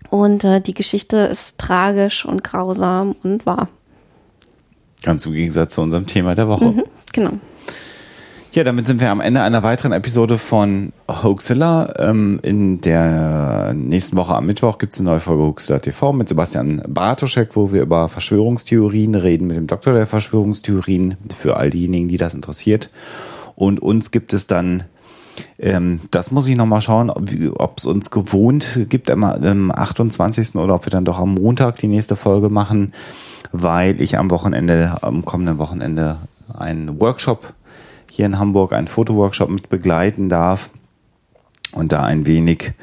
Und 0.10 0.44
äh, 0.44 0.62
die 0.62 0.74
Geschichte 0.74 1.18
ist 1.18 1.58
tragisch 1.58 2.26
und 2.26 2.44
grausam 2.44 3.16
und 3.24 3.46
wahr. 3.46 3.68
Ganz 5.04 5.26
im 5.26 5.34
Gegensatz 5.34 5.76
zu 5.76 5.82
unserem 5.82 6.08
Thema 6.08 6.36
der 6.36 6.48
Woche. 6.48 6.66
Mhm, 6.66 6.84
genau. 7.12 7.32
Ja, 8.54 8.64
damit 8.64 8.86
sind 8.86 9.00
wir 9.00 9.10
am 9.10 9.20
Ende 9.20 9.42
einer 9.42 9.64
weiteren 9.64 9.94
Episode 9.94 10.38
von 10.38 10.94
Hoaxilla. 11.10 11.96
Ähm, 11.98 12.40
in 12.44 12.82
der 12.82 13.74
nächsten 13.74 14.16
Woche 14.16 14.36
am 14.36 14.46
Mittwoch 14.46 14.78
gibt 14.78 14.94
es 14.94 15.00
eine 15.00 15.10
neue 15.10 15.20
Folge 15.20 15.42
Hoaxilla 15.42 15.80
TV 15.80 16.14
mit 16.14 16.30
Sebastian 16.30 16.84
Bartoschek, 16.88 17.56
wo 17.56 17.74
wir 17.74 17.82
über 17.82 18.10
Verschwörungstheorien 18.10 19.16
reden, 19.16 19.48
mit 19.48 19.58
dem 19.58 19.66
Doktor 19.66 19.94
der 19.94 20.06
Verschwörungstheorien, 20.06 21.16
für 21.36 21.58
all 21.58 21.72
diejenigen, 21.72 22.08
die 22.08 22.18
das 22.18 22.36
interessiert. 22.36 22.92
Und 23.56 23.82
uns 23.82 24.12
gibt 24.12 24.34
es 24.34 24.46
dann 24.46 24.84
ähm, 25.60 26.02
das 26.12 26.32
muss 26.32 26.48
ich 26.48 26.56
nochmal 26.56 26.82
schauen, 26.82 27.10
ob 27.10 27.78
es 27.78 27.86
uns 27.86 28.12
gewohnt 28.12 28.88
gibt 28.90 29.10
am, 29.10 29.24
am 29.24 29.72
28. 29.72 30.56
oder 30.56 30.76
ob 30.76 30.86
wir 30.86 30.92
dann 30.92 31.06
doch 31.06 31.20
am 31.20 31.36
Montag 31.36 31.78
die 31.78 31.88
nächste 31.88 32.16
Folge 32.16 32.50
machen, 32.50 32.94
weil 33.52 34.02
ich 34.02 34.18
am 34.18 34.32
Wochenende, 34.32 34.98
am 35.02 35.26
kommenden 35.26 35.58
Wochenende 35.58 36.18
einen 36.54 37.00
Workshop 37.00 37.54
hier 38.12 38.26
in 38.26 38.38
Hamburg, 38.38 38.74
einen 38.74 38.88
Fotoworkshop 38.88 39.50
mit 39.50 39.70
begleiten 39.70 40.30
darf 40.30 40.70
und 41.72 41.92
da 41.92 42.04
ein 42.04 42.26
wenig 42.26 42.74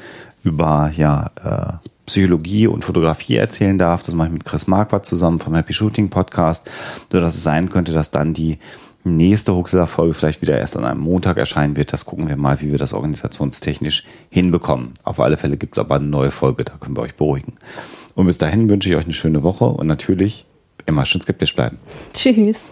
über 0.43 0.91
ja, 0.95 1.31
äh, 1.43 1.87
Psychologie 2.05 2.67
und 2.67 2.83
Fotografie 2.83 3.37
erzählen 3.37 3.77
darf. 3.77 4.03
Das 4.03 4.15
mache 4.15 4.27
ich 4.27 4.33
mit 4.33 4.45
Chris 4.45 4.67
Marquardt 4.67 5.05
zusammen 5.05 5.39
vom 5.39 5.55
Happy 5.55 5.73
Shooting 5.73 6.09
Podcast, 6.09 6.69
sodass 7.11 7.35
es 7.35 7.43
sein 7.43 7.69
könnte, 7.69 7.93
dass 7.93 8.11
dann 8.11 8.33
die 8.33 8.59
nächste 9.03 9.55
Huxler-Folge 9.55 10.13
vielleicht 10.13 10.41
wieder 10.41 10.57
erst 10.57 10.77
an 10.77 10.85
einem 10.85 11.01
Montag 11.01 11.37
erscheinen 11.37 11.75
wird. 11.75 11.93
Das 11.93 12.05
gucken 12.05 12.27
wir 12.27 12.37
mal, 12.37 12.61
wie 12.61 12.71
wir 12.71 12.77
das 12.77 12.93
organisationstechnisch 12.93 14.05
hinbekommen. 14.29 14.93
Auf 15.03 15.19
alle 15.19 15.37
Fälle 15.37 15.57
gibt 15.57 15.77
es 15.77 15.79
aber 15.79 15.95
eine 15.95 16.07
neue 16.07 16.31
Folge, 16.31 16.63
da 16.63 16.73
können 16.79 16.95
wir 16.95 17.01
euch 17.01 17.15
beruhigen. 17.15 17.53
Und 18.15 18.27
bis 18.27 18.37
dahin 18.37 18.69
wünsche 18.69 18.89
ich 18.89 18.95
euch 18.95 19.05
eine 19.05 19.13
schöne 19.13 19.43
Woche 19.43 19.65
und 19.65 19.87
natürlich 19.87 20.45
immer 20.85 21.05
schön 21.05 21.21
skeptisch 21.21 21.55
bleiben. 21.55 21.77
Tschüss. 22.13 22.71